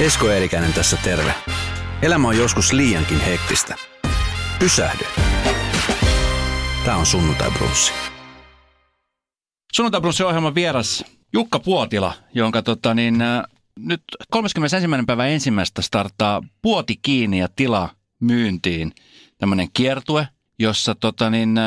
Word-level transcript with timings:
Esko 0.00 0.30
Eerikäinen 0.30 0.72
tässä 0.72 0.96
terve. 1.04 1.34
Elämä 2.02 2.28
on 2.28 2.36
joskus 2.36 2.72
liiankin 2.72 3.20
hektistä. 3.20 3.76
Pysähdy. 4.58 5.04
Tämä 6.84 6.96
on 6.96 7.06
Sunnuntai 7.06 7.50
Brunssi. 7.50 7.92
Sunnuntai 9.72 10.00
Brunssi 10.00 10.22
ohjelman 10.22 10.54
vieras 10.54 11.04
Jukka 11.32 11.58
Puotila, 11.58 12.14
jonka 12.34 12.62
tota, 12.62 12.94
niin, 12.94 13.22
äh, 13.22 13.42
nyt 13.78 14.02
31. 14.30 14.88
päivä 15.06 15.26
ensimmäistä 15.26 15.82
starttaa 15.82 16.42
Puoti 16.62 16.96
kiinni 17.02 17.38
ja 17.38 17.48
tila 17.56 17.88
myyntiin. 18.20 18.92
Tämmöinen 19.38 19.68
kiertue, 19.74 20.28
jossa 20.58 20.94
tota, 20.94 21.30
niin, 21.30 21.58
äh, 21.58 21.64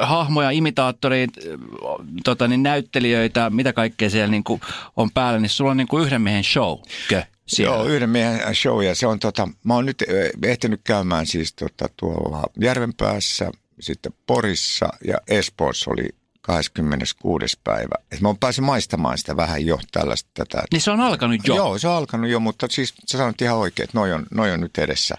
hahmoja, 0.00 0.50
imitaattoreita, 0.50 1.40
äh, 1.46 2.06
tota, 2.24 2.48
niin, 2.48 2.62
näyttelijöitä, 2.62 3.50
mitä 3.50 3.72
kaikkea 3.72 4.10
siellä 4.10 4.30
niin 4.30 4.44
kuin, 4.44 4.60
on 4.96 5.10
päällä, 5.10 5.40
niin 5.40 5.50
sulla 5.50 5.70
on 5.70 5.76
niin 5.76 5.88
kuin 5.88 6.04
yhden 6.06 6.22
miehen 6.22 6.44
show. 6.44 6.78
Kö? 7.08 7.22
Siellä. 7.46 7.76
Joo, 7.76 7.84
yhden 7.84 8.10
miehen 8.10 8.54
show 8.54 8.84
ja 8.84 8.94
se 8.94 9.06
on 9.06 9.18
tota, 9.18 9.48
mä 9.64 9.74
oon 9.74 9.86
nyt 9.86 10.02
eh, 10.02 10.30
ehtinyt 10.42 10.80
käymään 10.84 11.26
siis 11.26 11.54
tota, 11.54 11.88
tuolla 11.96 12.42
Järvenpäässä, 12.60 13.50
sitten 13.80 14.12
Porissa 14.26 14.88
ja 15.04 15.18
Espoossa 15.28 15.90
oli 15.90 16.08
26. 16.48 17.60
päivä. 17.64 17.94
Et 18.12 18.20
mä 18.20 18.28
oon 18.28 18.38
päässyt 18.38 18.64
maistamaan 18.64 19.18
sitä 19.18 19.36
vähän 19.36 19.66
jo 19.66 19.78
tällaista 19.92 20.30
tätä. 20.34 20.62
Niin 20.72 20.80
se 20.80 20.90
on 20.90 21.00
alkanut 21.00 21.40
jo? 21.46 21.56
Joo, 21.56 21.78
se 21.78 21.88
on 21.88 21.94
alkanut 21.94 22.30
jo, 22.30 22.40
mutta 22.40 22.66
siis 22.70 22.94
sä 23.06 23.18
sanot 23.18 23.42
ihan 23.42 23.56
oikein, 23.56 23.84
että 23.84 23.98
noi 23.98 24.12
on, 24.12 24.26
noi 24.30 24.52
on 24.52 24.60
nyt 24.60 24.78
edessä. 24.78 25.14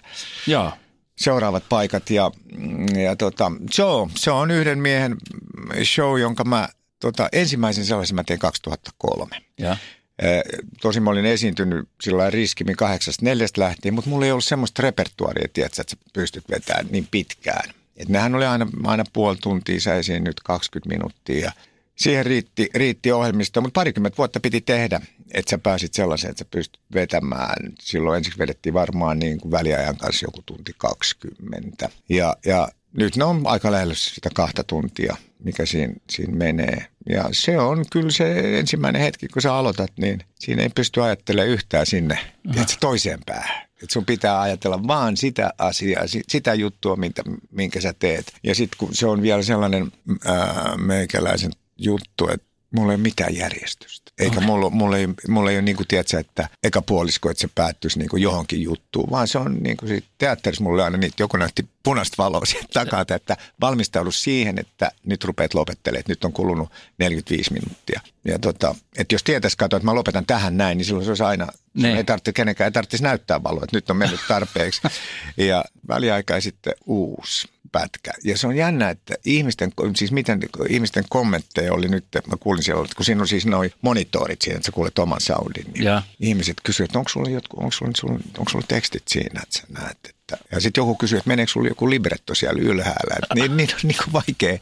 Joo. 0.46 0.72
Seuraavat 1.20 1.64
paikat 1.68 2.10
ja, 2.10 2.30
ja 3.02 3.16
tota, 3.16 3.52
joo, 3.78 4.10
se 4.16 4.30
on 4.30 4.50
yhden 4.50 4.78
miehen 4.78 5.16
show, 5.84 6.20
jonka 6.20 6.44
mä 6.44 6.68
tota, 7.00 7.28
ensimmäisen 7.32 7.84
sellaisen 7.84 8.14
mä 8.14 8.24
tein 8.24 8.38
2003. 8.38 9.36
Ja. 9.58 9.76
Tosin 10.80 11.02
mä 11.02 11.10
olin 11.10 11.26
esiintynyt 11.26 11.88
sillä 12.00 12.22
kahdeksasta 12.76 13.24
neljästä 13.24 13.60
lähtien, 13.60 13.94
mutta 13.94 14.10
mulla 14.10 14.26
ei 14.26 14.32
ollut 14.32 14.44
semmoista 14.44 14.82
repertuaria, 14.82 15.48
tiedätkö, 15.52 15.82
että 15.82 15.90
sä 15.90 15.96
pystyt 16.12 16.44
vetämään 16.50 16.86
niin 16.90 17.08
pitkään. 17.10 17.70
Et 17.96 18.08
nehän 18.08 18.34
oli 18.34 18.46
aina, 18.46 18.66
aina 18.84 19.04
puoli 19.12 19.36
tuntia, 19.36 19.80
sä 19.80 19.94
esiin 19.94 20.24
nyt 20.24 20.40
20 20.44 20.88
minuuttia 20.88 21.44
ja 21.44 21.52
siihen 22.00 22.26
riitti, 22.26 22.70
riitti 22.74 23.12
ohjelmista, 23.12 23.60
mutta 23.60 23.78
parikymmentä 23.78 24.16
vuotta 24.16 24.40
piti 24.40 24.60
tehdä, 24.60 25.00
että 25.34 25.50
sä 25.50 25.58
pääsit 25.58 25.94
sellaiseen, 25.94 26.30
että 26.30 26.44
sä 26.44 26.48
pystyt 26.50 26.80
vetämään. 26.94 27.72
Silloin 27.80 28.16
ensiksi 28.16 28.38
vedettiin 28.38 28.74
varmaan 28.74 29.18
niin 29.18 29.40
kuin 29.40 29.52
väliajan 29.52 29.96
kanssa 29.96 30.26
joku 30.26 30.42
tunti 30.46 30.72
20. 30.78 31.88
Ja, 32.08 32.36
ja 32.46 32.68
nyt 32.92 33.16
ne 33.16 33.24
on 33.24 33.42
aika 33.44 33.72
lähellä 33.72 33.94
sitä 33.94 34.30
kahta 34.34 34.64
tuntia, 34.64 35.16
mikä 35.44 35.66
siinä, 35.66 35.94
siinä 36.10 36.36
menee. 36.36 36.86
Ja 37.08 37.24
se 37.32 37.58
on 37.58 37.84
kyllä 37.92 38.10
se 38.10 38.58
ensimmäinen 38.58 39.02
hetki, 39.02 39.28
kun 39.28 39.42
sä 39.42 39.54
aloitat, 39.54 39.92
niin 39.96 40.20
siinä 40.38 40.62
ei 40.62 40.68
pysty 40.68 41.02
ajattelemaan 41.02 41.48
yhtään 41.48 41.86
sinne 41.86 42.18
tiedätkö, 42.52 42.76
toiseen 42.80 43.18
päähän. 43.26 43.70
Et 43.82 43.90
sun 43.90 44.04
pitää 44.04 44.40
ajatella 44.40 44.86
vaan 44.86 45.16
sitä 45.16 45.52
asiaa, 45.58 46.04
sitä 46.28 46.54
juttua, 46.54 46.96
minkä, 46.96 47.22
minkä 47.50 47.80
sä 47.80 47.94
teet. 47.98 48.32
Ja 48.42 48.54
sitten 48.54 48.78
kun 48.78 48.88
se 48.92 49.06
on 49.06 49.22
vielä 49.22 49.42
sellainen 49.42 49.92
ää, 50.24 50.74
meikäläisen 50.76 51.50
juttu, 51.80 52.28
että 52.28 52.50
mulla 52.76 52.92
ei 52.92 52.96
ole 52.96 53.02
mitään 53.02 53.36
järjestystä. 53.36 54.12
Eikä 54.18 54.36
okay. 54.36 54.46
mulla, 54.46 54.70
mulla, 54.70 54.96
ei, 54.96 55.08
mulla 55.28 55.50
ei 55.50 55.56
ole 55.56 55.62
niin 55.62 55.76
kuin, 55.76 55.86
tiedätkö, 55.86 56.18
että 56.18 56.48
eka 56.64 56.82
puolisko, 56.82 57.30
että 57.30 57.40
se 57.40 57.48
päättyisi 57.54 57.98
niin 57.98 58.08
kuin 58.08 58.22
johonkin 58.22 58.62
juttuun, 58.62 59.10
vaan 59.10 59.28
se 59.28 59.38
on 59.38 59.56
niin 59.62 59.76
kuin 59.76 59.88
siitä 59.88 60.08
teatterissa 60.18 60.64
mulle 60.64 60.84
aina 60.84 60.96
niin, 60.96 61.12
joku 61.18 61.36
näytti 61.36 61.68
punaista 61.82 62.22
valoa 62.22 62.44
sieltä 62.44 62.68
takaa, 62.72 63.04
että 63.16 63.36
valmistaudu 63.60 64.10
siihen, 64.10 64.58
että 64.58 64.90
nyt 65.06 65.24
rupeat 65.24 65.54
lopettelemaan, 65.54 66.00
että 66.00 66.12
nyt 66.12 66.24
on 66.24 66.32
kulunut 66.32 66.70
45 66.98 67.52
minuuttia. 67.52 68.00
Ja 68.24 68.38
tota, 68.38 68.74
että 68.98 69.14
jos 69.14 69.22
tietäisi 69.22 69.56
katsoa, 69.56 69.76
että 69.76 69.84
mä 69.84 69.94
lopetan 69.94 70.26
tähän 70.26 70.56
näin, 70.56 70.78
niin 70.78 70.84
silloin 70.86 71.04
se 71.04 71.10
olisi 71.10 71.22
aina, 71.22 71.46
ne. 71.74 71.96
ei 71.96 72.04
tarvitse 72.04 72.32
kenenkään, 72.32 72.66
ei 72.66 72.72
tarvitsisi 72.72 73.02
näyttää 73.02 73.42
valoa, 73.42 73.64
että 73.64 73.76
nyt 73.76 73.90
on 73.90 73.96
mennyt 73.96 74.20
tarpeeksi. 74.28 74.80
ja 75.36 75.64
väliaika 75.88 76.40
sitten 76.40 76.74
uusi 76.86 77.48
pätkä. 77.72 78.12
Ja 78.24 78.38
se 78.38 78.46
on 78.46 78.56
jännä, 78.56 78.90
että 78.90 79.14
ihmisten, 79.24 79.72
siis 79.96 80.12
miten 80.12 80.40
ihmisten 80.68 81.04
kommentteja 81.08 81.72
oli 81.72 81.88
nyt, 81.88 82.04
mä 82.26 82.36
kuulin 82.40 82.62
siellä, 82.62 82.86
kun 82.96 83.04
siinä 83.04 83.20
on 83.20 83.28
siis 83.28 83.46
noin 83.46 83.72
monitorit 83.82 84.42
siinä, 84.42 84.56
että 84.56 84.66
sä 84.66 84.72
kuulet 84.72 84.98
oman 84.98 85.20
soundin. 85.20 85.64
Niin 85.72 85.84
ja. 85.84 86.02
Ihmiset 86.20 86.56
kysyvät, 86.62 86.90
että 86.90 86.98
onko 86.98 87.08
sulla, 87.08 87.30
jotku, 87.30 87.56
onko, 87.60 87.72
sulla, 87.72 88.20
onko 88.38 88.50
sulla 88.50 88.64
tekstit 88.68 89.08
siinä, 89.08 89.40
että 89.42 89.58
sä 89.58 89.64
näet, 89.68 89.98
että. 90.08 90.38
Ja 90.52 90.60
sitten 90.60 90.82
joku 90.82 90.94
kysyy, 90.94 91.18
että 91.18 91.28
meneekö 91.28 91.52
sulla 91.52 91.68
joku 91.68 91.90
libretto 91.90 92.34
siellä 92.34 92.62
ylhäällä. 92.62 93.16
Että 93.22 93.34
niin, 93.34 93.56
niin 93.56 93.70
on 93.74 93.80
niin 93.82 93.98
kuin 94.04 94.12
vaikea, 94.12 94.58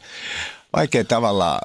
vaikea 0.73 1.03
tavalla 1.03 1.59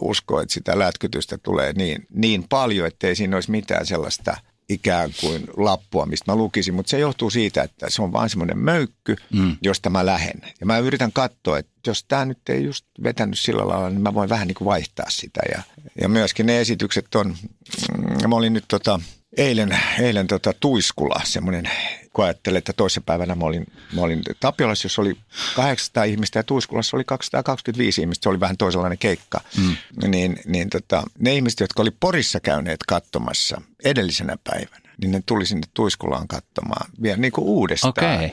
uskoa, 0.00 0.42
että 0.42 0.54
sitä 0.54 0.78
lätkytystä 0.78 1.38
tulee 1.38 1.72
niin, 1.72 2.06
niin 2.10 2.44
paljon, 2.48 2.86
että 2.86 3.06
ei 3.06 3.16
siinä 3.16 3.36
olisi 3.36 3.50
mitään 3.50 3.86
sellaista– 3.86 4.36
ikään 4.68 5.10
kuin 5.20 5.44
lappua, 5.56 6.06
mistä 6.06 6.32
mä 6.32 6.36
lukisin, 6.36 6.74
mutta 6.74 6.90
se 6.90 6.98
johtuu 6.98 7.30
siitä, 7.30 7.62
että 7.62 7.90
se 7.90 8.02
on 8.02 8.12
vain 8.12 8.30
semmoinen 8.30 8.58
möykky, 8.58 9.16
mm. 9.32 9.56
josta 9.62 9.90
mä 9.90 10.06
lähden. 10.06 10.42
Ja 10.60 10.66
mä 10.66 10.78
yritän 10.78 11.12
katsoa, 11.12 11.58
että 11.58 11.72
jos 11.86 12.04
tämä 12.08 12.24
nyt 12.24 12.48
ei 12.48 12.64
just 12.64 12.86
vetänyt 13.02 13.38
sillä 13.38 13.68
lailla, 13.68 13.90
niin 13.90 14.00
mä 14.00 14.14
voin 14.14 14.28
vähän 14.28 14.46
niin 14.46 14.54
kuin 14.54 14.66
vaihtaa 14.66 15.10
sitä. 15.10 15.40
Ja, 15.54 15.62
ja 16.00 16.08
myöskin 16.08 16.46
ne 16.46 16.60
esitykset 16.60 17.14
on, 17.14 17.36
mm, 17.98 18.28
mä 18.28 18.36
olin 18.36 18.52
nyt 18.52 18.64
tota, 18.68 19.00
eilen, 19.36 19.78
eilen 20.00 20.26
tota 20.26 20.52
Tuiskula, 20.60 21.20
semmoinen, 21.24 21.70
kun 22.16 22.24
ajattelin, 22.24 22.58
että 22.58 22.72
toisessa 22.72 23.02
mä 23.34 23.46
olin, 23.46 23.66
mä 23.92 24.00
olin 24.00 24.22
Tapiolassa, 24.40 24.86
jossa 24.86 25.02
oli 25.02 25.16
800 25.56 26.04
ihmistä 26.04 26.38
ja 26.38 26.42
Tuiskulassa 26.42 26.96
oli 26.96 27.04
225 27.04 28.00
ihmistä, 28.00 28.22
se 28.22 28.28
oli 28.28 28.40
vähän 28.40 28.56
toisenlainen 28.56 28.98
keikka. 28.98 29.40
Mm. 29.58 29.76
Niin, 30.10 30.36
niin 30.46 30.70
tota, 30.70 31.02
ne 31.18 31.34
ihmiset, 31.34 31.60
jotka 31.60 31.82
oli 31.82 31.90
Porissa 32.00 32.40
käyneet 32.40 32.80
katsomassa 32.88 33.60
edellisenä 33.84 34.36
päivänä, 34.44 34.90
niin 35.00 35.12
ne 35.12 35.22
tuli 35.26 35.46
sinne 35.46 35.66
Tuiskulaan 35.74 36.28
katsomaan 36.28 36.90
vielä 37.02 37.16
niin 37.16 37.32
kuin 37.32 37.44
uudestaan. 37.44 37.90
Okay. 37.90 38.30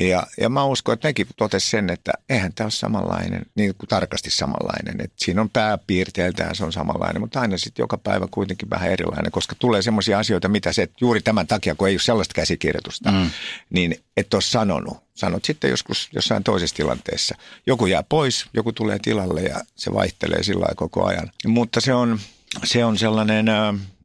Ja, 0.00 0.26
ja 0.40 0.48
mä 0.48 0.64
uskon, 0.64 0.92
että 0.92 1.08
nekin 1.08 1.26
totesi 1.36 1.70
sen, 1.70 1.90
että 1.90 2.12
eihän 2.28 2.52
tämä 2.52 2.64
ole 2.64 2.70
samanlainen, 2.70 3.42
niin 3.54 3.74
kuin 3.78 3.88
tarkasti 3.88 4.30
samanlainen. 4.30 5.00
Että 5.00 5.16
siinä 5.24 5.40
on 5.40 5.50
pääpiirteiltään 5.50 6.54
se 6.54 6.64
on 6.64 6.72
samanlainen, 6.72 7.20
mutta 7.20 7.40
aina 7.40 7.58
sitten 7.58 7.82
joka 7.82 7.98
päivä 7.98 8.28
kuitenkin 8.30 8.70
vähän 8.70 8.90
erilainen, 8.90 9.32
koska 9.32 9.56
tulee 9.58 9.82
semmoisia 9.82 10.18
asioita, 10.18 10.48
mitä 10.48 10.72
se 10.72 10.88
juuri 11.00 11.22
tämän 11.22 11.46
takia, 11.46 11.74
kun 11.74 11.88
ei 11.88 11.94
ole 11.94 12.00
sellaista 12.00 12.34
käsikirjoitusta, 12.34 13.12
mm. 13.12 13.30
niin 13.70 14.00
et 14.16 14.34
ole 14.34 14.42
sanonut. 14.42 14.98
Sanot 15.14 15.44
sitten 15.44 15.70
joskus 15.70 16.08
jossain 16.12 16.44
toisessa 16.44 16.76
tilanteessa. 16.76 17.34
Joku 17.66 17.86
jää 17.86 18.02
pois, 18.02 18.46
joku 18.54 18.72
tulee 18.72 18.98
tilalle 19.02 19.42
ja 19.42 19.60
se 19.76 19.94
vaihtelee 19.94 20.42
sillä 20.42 20.66
koko 20.76 21.06
ajan. 21.06 21.30
Mutta 21.46 21.80
se 21.80 21.94
on, 21.94 22.20
se 22.64 22.84
on 22.84 22.98
sellainen... 22.98 23.46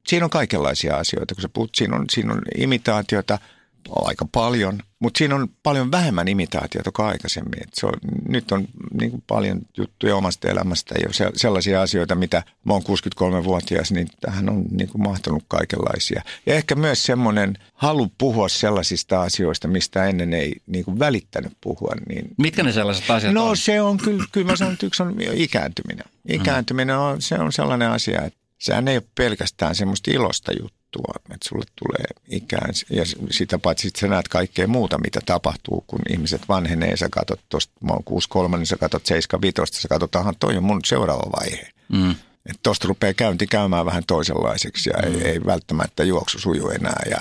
Siinä 0.08 0.26
on 0.26 0.30
kaikenlaisia 0.30 0.96
asioita, 0.96 1.36
kun 1.36 1.42
sä 1.42 1.50
puhut, 1.50 1.76
siinä 1.76 1.96
on, 1.96 2.06
siinä 2.10 2.34
on 2.34 2.42
imitaatiota– 2.58 3.40
aika 3.90 4.26
paljon, 4.32 4.80
mutta 5.00 5.18
siinä 5.18 5.36
on 5.36 5.48
paljon 5.64 5.92
vähemmän 5.92 6.28
imitaatiota 6.28 6.92
kuin 6.92 7.06
aikaisemmin. 7.06 7.64
Et 7.64 7.74
se 7.74 7.86
on, 7.86 7.94
nyt 8.28 8.52
on 8.52 8.68
niin 8.94 9.12
kuin 9.12 9.24
paljon 9.28 9.62
juttuja 9.78 10.16
omasta 10.16 10.50
elämästä 10.50 10.96
ja 11.04 11.14
se, 11.14 11.32
sellaisia 11.36 11.82
asioita, 11.82 12.16
mitä 12.16 12.44
mä 12.64 12.74
oon 12.74 12.84
63-vuotias, 12.84 13.92
niin 13.92 14.08
tähän 14.22 14.50
on 14.50 14.66
niin 14.72 14.90
kuin 14.90 15.02
mahtunut 15.02 15.44
kaikenlaisia. 15.48 16.22
Ja 16.46 16.56
ehkä 16.56 16.76
myös 16.76 17.04
semmoinen 17.04 17.58
halu 17.74 18.12
puhua 18.18 18.50
sellaisista 18.50 19.22
asioista, 19.22 19.68
mistä 19.68 20.06
ennen 20.06 20.34
ei 20.34 20.54
niin 20.68 20.86
kuin 20.86 21.00
välittänyt 21.00 21.54
puhua. 21.62 21.92
Niin, 22.10 22.28
Mitkä 22.38 22.64
ne 22.64 22.72
sellaiset 22.72 23.10
asiat 23.10 23.34
no, 23.34 23.44
on? 23.44 23.50
No 23.50 23.56
se 23.56 23.82
on 23.82 23.98
kyllä, 23.98 24.24
kyllä 24.32 24.52
mä 24.52 24.56
sanon, 24.56 24.74
että 24.74 24.86
yksi 24.86 25.04
on 25.04 25.16
ikääntyminen. 25.34 26.06
Ikääntyminen 26.28 26.98
on, 26.98 27.22
se 27.22 27.36
on 27.36 27.52
sellainen 27.52 27.90
asia, 27.90 28.22
että 28.22 28.40
sehän 28.60 28.88
ei 28.88 28.98
ole 28.98 29.04
pelkästään 29.16 29.76
semmoista 29.76 30.12
ilosta 30.12 30.52
juttua 30.62 30.75
muuttua, 30.96 31.36
että 31.36 31.50
sulle 31.50 31.66
tulee 31.76 32.06
ikään 32.28 32.74
ja 32.90 33.04
sitä 33.32 33.60
paitsi 33.60 33.88
että 33.88 34.00
sä 34.00 34.08
näet 34.08 34.28
kaikkea 34.28 34.68
muuta, 34.68 34.98
mitä 34.98 35.20
tapahtuu, 35.26 35.84
kun 35.88 36.00
ihmiset 36.10 36.42
vanhenee, 36.50 36.98
sä 36.98 37.10
katsot 37.12 37.40
tuosta, 37.50 37.74
mä 37.82 37.94
oon 37.94 38.50
6-3, 38.54 38.58
niin 38.58 38.66
sä 38.66 38.78
katsot 38.78 39.04
7-5, 39.04 39.66
sä 39.72 39.88
katsot, 39.88 40.16
että 40.16 40.34
toi 40.40 40.58
on 40.58 40.64
mun 40.64 40.82
seuraava 40.86 41.32
vaihe. 41.40 41.70
Mm. 41.90 42.12
Että 42.46 42.60
tosta 42.64 42.88
rupeaa 42.88 43.14
käynti 43.14 43.48
käymään 43.48 43.86
vähän 43.86 44.04
toisenlaiseksi 44.08 44.90
ja 44.90 45.10
mm. 45.10 45.16
ei, 45.16 45.24
ei 45.24 45.46
välttämättä 45.46 46.04
juoksu 46.04 46.40
suju 46.40 46.70
enää. 46.70 47.04
Ja, 47.10 47.18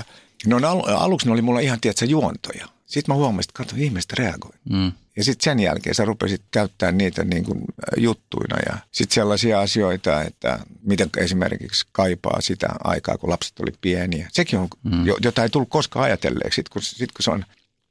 no, 0.46 0.68
al- 0.68 0.82
aluksi 0.86 1.26
ne 1.26 1.32
oli 1.32 1.42
mulla 1.42 1.60
ihan, 1.60 1.80
tiedätkö, 1.80 2.04
juontoja. 2.04 2.68
Sitten 2.86 3.14
mä 3.14 3.18
huomasin, 3.18 3.50
että 3.50 3.58
katso, 3.58 3.76
ihmiset 3.78 4.12
reagoi. 4.12 4.52
Mm. 4.70 4.92
Ja 5.16 5.24
sitten 5.24 5.44
sen 5.44 5.60
jälkeen 5.60 5.94
sä 5.94 6.04
rupesit 6.04 6.42
käyttää 6.50 6.92
niitä 6.92 7.24
niin 7.24 7.44
kuin 7.44 7.64
juttuina 7.96 8.56
ja 8.66 8.78
sitten 8.92 9.14
sellaisia 9.14 9.60
asioita, 9.60 10.22
että 10.22 10.58
miten 10.82 11.10
esimerkiksi 11.16 11.86
kaipaa 11.92 12.40
sitä 12.40 12.68
aikaa, 12.84 13.18
kun 13.18 13.30
lapset 13.30 13.60
oli 13.60 13.72
pieniä. 13.80 14.28
Sekin 14.32 14.58
on, 14.58 14.68
mm. 14.82 15.06
jota 15.22 15.42
ei 15.42 15.48
tullut 15.48 15.68
koskaan 15.68 16.04
ajatelleeksi. 16.04 16.54
Sitten 16.56 16.72
kun, 16.72 16.82
sit 16.82 17.12
kun 17.12 17.22
se 17.22 17.30
on 17.30 17.44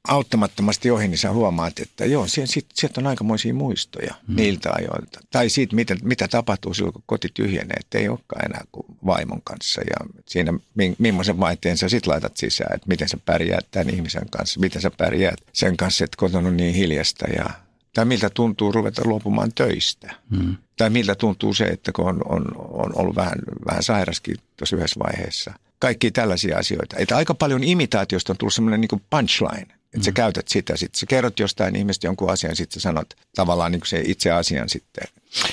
auttamattomasti 0.08 0.90
ohi, 0.90 1.08
niin 1.08 1.18
sä 1.18 1.32
huomaat, 1.32 1.78
että 1.78 2.04
joo, 2.04 2.26
sieltä, 2.26 2.52
sieltä 2.74 3.00
on 3.00 3.06
aikamoisia 3.06 3.54
muistoja 3.54 4.14
mm. 4.28 4.36
niiltä 4.36 4.70
ajoilta. 4.72 5.20
Tai 5.30 5.48
siitä, 5.48 5.76
mitä, 5.76 5.96
mitä 6.02 6.28
tapahtuu 6.28 6.74
silloin, 6.74 6.92
kun 6.92 7.02
koti 7.06 7.28
tyhjenee, 7.34 7.76
että 7.80 7.98
ei 7.98 8.08
olekaan 8.08 8.44
enää 8.44 8.64
kuin 8.72 8.86
vaimon 9.06 9.42
kanssa. 9.44 9.80
Ja 9.80 9.96
siinä, 10.26 10.52
millaisen 10.98 11.40
vaihteen 11.40 11.76
sä 11.76 11.88
sit 11.88 12.06
laitat 12.06 12.36
sisään, 12.36 12.74
että 12.74 12.88
miten 12.88 13.08
sä 13.08 13.18
pärjäät 13.26 13.66
tämän 13.70 13.94
ihmisen 13.94 14.30
kanssa, 14.30 14.60
miten 14.60 14.82
sä 14.82 14.90
pärjäät 14.90 15.40
sen 15.52 15.76
kanssa, 15.76 16.04
että 16.04 16.16
kotona 16.16 16.48
on 16.48 16.56
niin 16.56 16.74
hiljasta 16.74 17.26
ja 17.36 17.50
tai 17.94 18.04
miltä 18.04 18.30
tuntuu 18.30 18.72
ruveta 18.72 19.02
luopumaan 19.04 19.52
töistä. 19.54 20.14
Mm. 20.30 20.56
Tai 20.76 20.90
miltä 20.90 21.14
tuntuu 21.14 21.54
se, 21.54 21.64
että 21.64 21.92
kun 21.92 22.08
on, 22.08 22.20
on, 22.28 22.44
on 22.56 22.92
ollut 22.98 23.16
vähän, 23.16 23.38
vähän 23.66 23.82
sairaskin 23.82 24.36
tuossa 24.56 24.76
yhdessä 24.76 25.00
vaiheessa. 25.00 25.52
kaikki 25.78 26.10
tällaisia 26.10 26.58
asioita. 26.58 26.96
Että 26.98 27.16
aika 27.16 27.34
paljon 27.34 27.64
imitaatiosta 27.64 28.32
on 28.32 28.36
tullut 28.36 28.54
semmoinen 28.54 28.80
niin 28.80 29.02
punchline. 29.10 29.62
Että 29.62 29.98
mm. 29.98 30.02
sä 30.02 30.12
käytät 30.12 30.48
sitä, 30.48 30.76
sitten 30.76 30.98
sä 30.98 31.06
kerrot 31.06 31.38
jostain 31.38 31.76
ihmistä 31.76 32.06
jonkun 32.06 32.30
asian, 32.30 32.56
sitten 32.56 32.80
sä 32.80 32.80
sanot 32.80 33.14
tavallaan 33.34 33.72
niin 33.72 33.80
se 33.86 34.02
itse 34.06 34.30
asian 34.30 34.68
sitten 34.68 35.04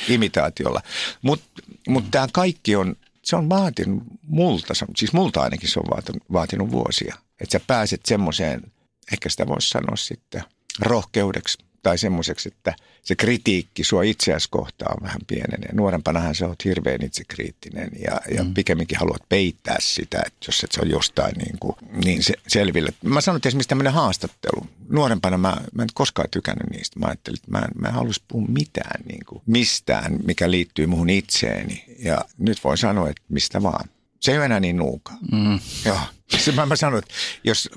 imitaatiolla. 0.07 0.81
Mutta 1.21 1.45
mut 1.87 2.11
tämä 2.11 2.27
kaikki 2.33 2.75
on, 2.75 2.95
se 3.23 3.35
on 3.35 3.49
vaatinut 3.49 4.03
multa, 4.27 4.73
siis 4.95 5.13
multa 5.13 5.41
ainakin 5.41 5.69
se 5.69 5.79
on 5.79 5.89
vaatinut, 5.89 6.23
vaatinut 6.33 6.71
vuosia. 6.71 7.15
Että 7.41 7.59
sä 7.59 7.65
pääset 7.67 8.01
semmoiseen, 8.05 8.71
ehkä 9.13 9.29
sitä 9.29 9.47
voisi 9.47 9.69
sanoa 9.69 9.95
sitten 9.95 10.43
rohkeudeksi 10.79 11.57
tai 11.83 11.97
semmoiseksi, 11.97 12.49
että 12.49 12.73
se 13.03 13.15
kritiikki 13.15 13.83
sua 13.83 14.03
itseäsi 14.03 14.47
kohtaan 14.51 14.97
vähän 15.01 15.21
pienenee. 15.27 15.69
Nuorempanahan 15.73 16.35
sä 16.35 16.47
oot 16.47 16.65
hirveän 16.65 17.03
itsekriittinen 17.03 17.89
ja, 18.05 18.21
ja 18.35 18.43
mm. 18.43 18.53
pikemminkin 18.53 18.97
haluat 18.97 19.29
peittää 19.29 19.77
sitä, 19.79 20.21
että 20.25 20.45
jos 20.47 20.63
et 20.63 20.71
se 20.71 20.81
on 20.81 20.89
jostain 20.89 21.33
niin, 21.37 21.59
kuin, 21.59 21.75
niin 22.05 22.23
se, 22.23 22.33
selville. 22.47 22.93
Mä 23.03 23.21
sanon, 23.21 23.37
että 23.37 23.49
esimerkiksi 23.49 23.69
tämmöinen 23.69 23.93
haastattelu. 23.93 24.67
Nuorempana 24.89 25.37
mä, 25.37 25.57
mä 25.73 25.81
en 25.81 25.89
koskaan 25.93 26.29
tykännyt 26.31 26.69
niistä. 26.69 26.99
Mä 26.99 27.05
ajattelin, 27.05 27.37
että 27.39 27.51
mä 27.51 27.59
en, 27.59 27.81
mä 27.81 27.87
en 27.87 27.93
haluaisi 27.93 28.23
puhua 28.27 28.47
mitään 28.47 29.01
niin 29.07 29.25
kuin, 29.25 29.41
mistään, 29.45 30.19
mikä 30.23 30.51
liittyy 30.51 30.85
muhun 30.85 31.09
itseeni. 31.09 31.85
Ja 31.99 32.25
nyt 32.37 32.63
voin 32.63 32.77
sanoa, 32.77 33.09
että 33.09 33.21
mistä 33.29 33.63
vaan. 33.63 33.89
Se 34.19 34.31
ei 34.31 34.37
ole 34.37 34.45
enää 34.45 34.59
niin 34.59 34.77
nuuka. 34.77 35.13
Mm. 35.31 35.59
Joo. 35.85 35.99
Se 36.37 36.51
mä, 36.51 36.65
mä 36.65 36.75
sanon, 36.75 36.99
että 36.99 37.13
jos 37.43 37.69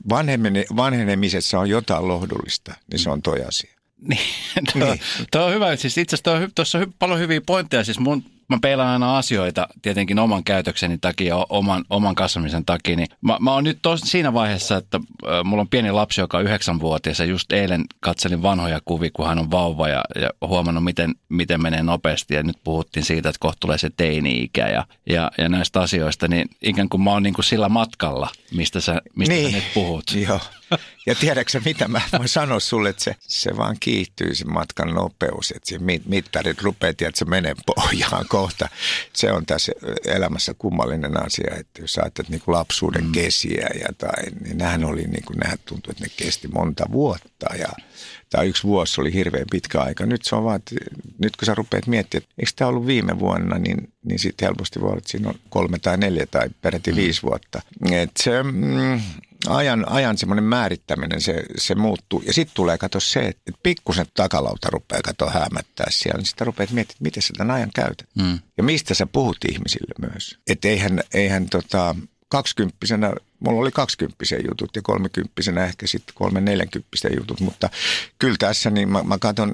vanhenemisessa 0.77 1.59
on 1.59 1.69
jotain 1.71 2.09
lohdullista, 2.09 2.75
niin 2.91 2.99
se 2.99 3.11
on 3.11 3.23
toi 3.23 3.43
asia. 3.43 3.74
Niin, 4.09 4.21
tuo, 4.73 4.85
niin. 4.85 5.01
tuo 5.33 5.45
on 5.45 5.55
hyvä. 5.55 5.77
Siis 5.77 5.99
itse 5.99 6.17
asiassa 6.17 6.51
tuossa 6.55 6.79
on 6.79 6.95
paljon 6.99 7.19
hyviä 7.19 7.41
pointteja. 7.47 7.85
Siis 7.85 7.99
mun 7.99 8.25
mä 8.49 8.59
peilaan 8.63 8.89
aina 8.89 9.19
asioita 9.19 9.69
tietenkin 9.83 10.19
oman 10.19 10.45
käytökseni 10.45 10.99
takia, 10.99 11.37
oman, 11.49 11.85
oman 11.91 12.15
kasvamisen 12.15 12.65
takia. 12.65 12.97
Niin 12.97 13.09
mä, 13.21 13.37
mä 13.41 13.53
oon 13.53 13.65
nyt 13.65 13.79
tos, 13.83 14.01
siinä 14.01 14.33
vaiheessa, 14.33 14.77
että 14.77 14.97
äh, 14.97 15.45
mulla 15.45 15.61
on 15.61 15.69
pieni 15.69 15.93
lapsi, 15.93 16.21
joka 16.21 16.39
on 16.39 16.45
yhdeksänvuotias 16.45 17.19
ja 17.19 17.25
just 17.25 17.53
eilen 17.53 17.85
katselin 18.01 18.43
vanhoja 18.43 18.81
kuvia, 18.85 19.11
kun 19.13 19.27
hän 19.27 19.39
on 19.39 19.51
vauva 19.51 19.89
ja, 19.89 20.03
ja 20.21 20.31
huomannut, 20.49 20.85
miten, 20.85 21.15
miten 21.29 21.63
menee 21.63 21.83
nopeasti. 21.83 22.35
Ja 22.35 22.43
nyt 22.43 22.59
puhuttiin 22.65 23.05
siitä, 23.05 23.29
että 23.29 23.39
kohta 23.41 23.61
tulee 23.61 23.79
se 23.79 23.91
teini-ikä 23.97 24.69
ja, 24.69 24.87
ja, 25.07 25.31
ja 25.39 25.49
näistä 25.49 25.81
asioista, 25.81 26.29
niin 26.29 26.49
ikään 26.63 26.89
kuin 26.89 27.03
mä 27.03 27.11
oon 27.11 27.23
niin 27.23 27.35
kuin 27.35 27.45
sillä 27.45 27.69
matkalla, 27.69 28.29
mistä 28.55 28.81
sä, 28.81 29.03
mistä 29.17 29.35
niin. 29.35 29.51
sä 29.51 29.57
nyt 29.57 29.75
puhut. 29.75 30.05
Joo. 30.29 30.41
Ja 31.07 31.15
tiedätkö 31.15 31.61
mitä 31.65 31.89
mä 31.89 32.01
voin 32.19 32.29
sanoa 32.29 32.61
sulle, 32.61 32.89
että 32.89 33.05
se, 33.05 33.17
se 33.21 33.57
vaan 33.57 33.77
kiihtyy 33.81 34.35
se 34.35 34.45
matkan 34.45 34.89
nopeus, 34.89 35.51
että 35.51 35.69
se 35.69 35.79
mittarit 36.07 36.63
rupeaa, 36.63 36.91
että 36.91 37.11
se 37.15 37.25
menee 37.25 37.55
pohjaan 37.67 38.27
kohta. 38.29 38.69
Se 39.13 39.33
on 39.33 39.47
tässä 39.47 39.73
elämässä 40.05 40.55
kummallinen 40.55 41.27
asia, 41.27 41.55
että 41.57 41.83
jos 41.83 41.99
ajattelet 41.99 42.29
niin 42.29 42.41
kuin 42.41 42.55
lapsuuden 42.55 43.05
mm. 43.05 43.13
kesiä 43.13 43.69
ja 43.81 43.89
tai, 43.99 44.25
niin 44.41 44.59
nämähän 44.59 44.85
oli 44.85 45.03
niin 45.03 45.25
kuin, 45.25 45.39
nämähän 45.39 45.59
tuntui, 45.65 45.91
että 45.91 46.05
ne 46.05 46.11
kesti 46.17 46.49
monta 46.49 46.85
vuotta 46.93 47.57
ja 47.57 47.69
tai 48.31 48.49
yksi 48.49 48.63
vuosi 48.63 49.01
oli 49.01 49.13
hirveän 49.13 49.47
pitkä 49.51 49.81
aika. 49.81 50.07
Nyt 50.07 50.25
se 50.25 50.37
on 50.37 50.45
vaan, 50.45 50.57
että 50.57 50.75
nyt 51.19 51.37
kun 51.37 51.47
sä 51.47 51.55
rupeat 51.55 51.87
miettimään, 51.87 52.23
että 52.23 52.35
eikö 52.39 52.53
tämä 52.57 52.69
ollut 52.69 52.87
viime 52.87 53.19
vuonna, 53.19 53.59
niin, 53.59 53.93
niin 54.05 54.19
sitten 54.19 54.47
helposti 54.47 54.81
voi 54.81 54.89
olla, 54.89 54.99
että 54.99 55.11
siinä 55.11 55.29
on 55.29 55.35
kolme 55.49 55.79
tai 55.79 55.97
neljä 55.97 56.27
tai 56.27 56.49
peräti 56.63 56.91
mm. 56.91 56.97
viisi 56.97 57.23
vuotta. 57.23 57.63
Et 57.93 58.11
se, 58.17 58.43
mm, 58.43 59.01
ajan, 59.49 59.89
ajan 59.89 60.19
semmoinen 60.19 60.45
määrittäminen, 60.45 61.21
se, 61.21 61.43
se 61.57 61.75
muuttuu. 61.75 62.23
Ja 62.27 62.33
sitten 62.33 62.55
tulee 62.55 62.79
kato 62.79 63.01
se, 63.01 63.21
että 63.21 63.53
pikkusen 63.63 64.07
takalauta 64.15 64.69
rupeaa 64.71 65.03
kato 65.03 65.31
häämättää 65.31 65.87
siellä. 65.91 66.19
Niin 66.19 66.27
sitten 66.27 66.47
rupeat 66.47 66.71
miettimään, 66.71 67.03
miten 67.03 67.23
sä 67.23 67.33
tämän 67.37 67.57
ajan 67.57 67.71
käytät. 67.75 68.09
Mm. 68.15 68.39
Ja 68.57 68.63
mistä 68.63 68.95
sä 68.95 69.07
puhut 69.07 69.39
ihmisille 69.53 70.11
myös. 70.13 70.39
Että 70.47 70.69
eihän, 70.69 71.01
eihän 71.15 71.49
tota, 71.49 71.95
kaksikymppisenä, 72.29 73.13
mulla 73.45 73.61
oli 73.61 73.71
kaksikymppisen 73.71 74.41
jutut 74.49 74.77
ja 74.77 74.83
kolmekymppisenä 74.83 75.65
ehkä 75.65 75.87
sitten 75.87 76.15
kolme 76.15 76.41
neljänkymppisen 76.41 77.13
jutut, 77.17 77.41
mutta 77.41 77.71
kyllä 78.19 78.37
tässä 78.39 78.71
niin 78.71 78.89
mä, 78.89 79.03
mä 79.03 79.19
katson, 79.19 79.53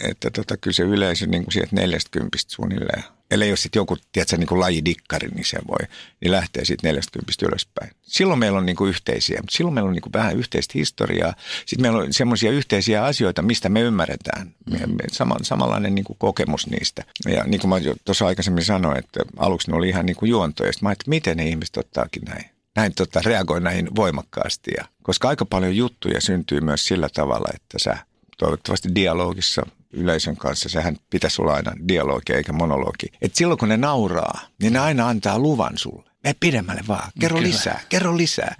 että 0.00 0.30
tota, 0.30 0.56
kyllä 0.56 0.74
se 0.74 0.82
yleisö 0.82 1.26
niin 1.26 1.44
kuin 1.44 1.52
sieltä 1.52 1.76
neljästäkympistä 1.76 2.52
suunnilleen 2.52 3.04
Ellei 3.30 3.50
ole 3.50 3.56
sitten 3.56 3.80
joku, 3.80 3.96
tiedätkö, 4.12 4.36
niin 4.36 4.46
kuin 4.46 4.60
lajidikkari, 4.60 5.28
niin 5.28 5.44
se 5.44 5.58
voi, 5.68 5.88
niin 6.20 6.32
lähtee 6.32 6.64
sitten 6.64 6.88
40 6.88 7.32
ylöspäin. 7.42 7.90
Silloin 8.02 8.38
meillä 8.38 8.58
on 8.58 8.66
niin 8.66 8.76
kuin 8.76 8.88
yhteisiä, 8.88 9.38
mutta 9.40 9.56
silloin 9.56 9.74
meillä 9.74 9.88
on 9.88 9.94
niin 9.94 10.02
kuin 10.02 10.12
vähän 10.12 10.36
yhteistä 10.36 10.72
historiaa. 10.74 11.34
Sitten 11.66 11.82
meillä 11.82 11.98
on 11.98 12.12
semmoisia 12.12 12.50
yhteisiä 12.50 13.04
asioita, 13.04 13.42
mistä 13.42 13.68
me 13.68 13.80
ymmärretään. 13.80 14.54
Me, 14.70 14.78
sama, 15.12 15.36
samanlainen 15.42 15.94
niin 15.94 16.04
kuin 16.04 16.16
kokemus 16.18 16.66
niistä. 16.66 17.04
Ja 17.26 17.44
niin 17.44 17.60
kuin 17.60 17.68
mä 17.68 17.76
tuossa 18.04 18.26
aikaisemmin 18.26 18.64
sanoin, 18.64 18.98
että 18.98 19.20
aluksi 19.36 19.70
ne 19.70 19.76
oli 19.76 19.88
ihan 19.88 20.06
niin 20.06 20.16
kuin 20.16 20.30
juontoja. 20.30 20.72
Sitten 20.72 20.86
mä 20.86 20.88
ajattelin, 20.88 21.10
miten 21.16 21.36
ne 21.36 21.48
ihmiset 21.48 21.76
ottaakin 21.76 22.22
näin 22.22 22.57
näin 22.76 22.94
tota, 22.94 23.20
reagoi 23.24 23.60
näihin 23.60 23.88
voimakkaasti. 23.96 24.70
Ja, 24.76 24.84
koska 25.02 25.28
aika 25.28 25.44
paljon 25.44 25.76
juttuja 25.76 26.20
syntyy 26.20 26.60
myös 26.60 26.84
sillä 26.84 27.08
tavalla, 27.14 27.48
että 27.54 27.78
sä 27.78 27.96
toivottavasti 28.38 28.88
dialogissa 28.94 29.66
yleisön 29.92 30.36
kanssa, 30.36 30.68
sehän 30.68 30.96
pitäisi 31.10 31.42
olla 31.42 31.54
aina 31.54 31.72
dialogi 31.88 32.32
eikä 32.32 32.52
monologi. 32.52 33.06
Et 33.22 33.34
silloin 33.34 33.58
kun 33.58 33.68
ne 33.68 33.76
nauraa, 33.76 34.40
niin 34.62 34.72
ne 34.72 34.78
aina 34.78 35.08
antaa 35.08 35.38
luvan 35.38 35.78
sulle. 35.78 36.10
Me 36.24 36.34
pidemmälle 36.40 36.82
vaan, 36.88 37.10
kerro 37.20 37.36
Kyllä. 37.36 37.48
lisää, 37.48 37.80
kerro 37.88 38.16
lisää. 38.16 38.54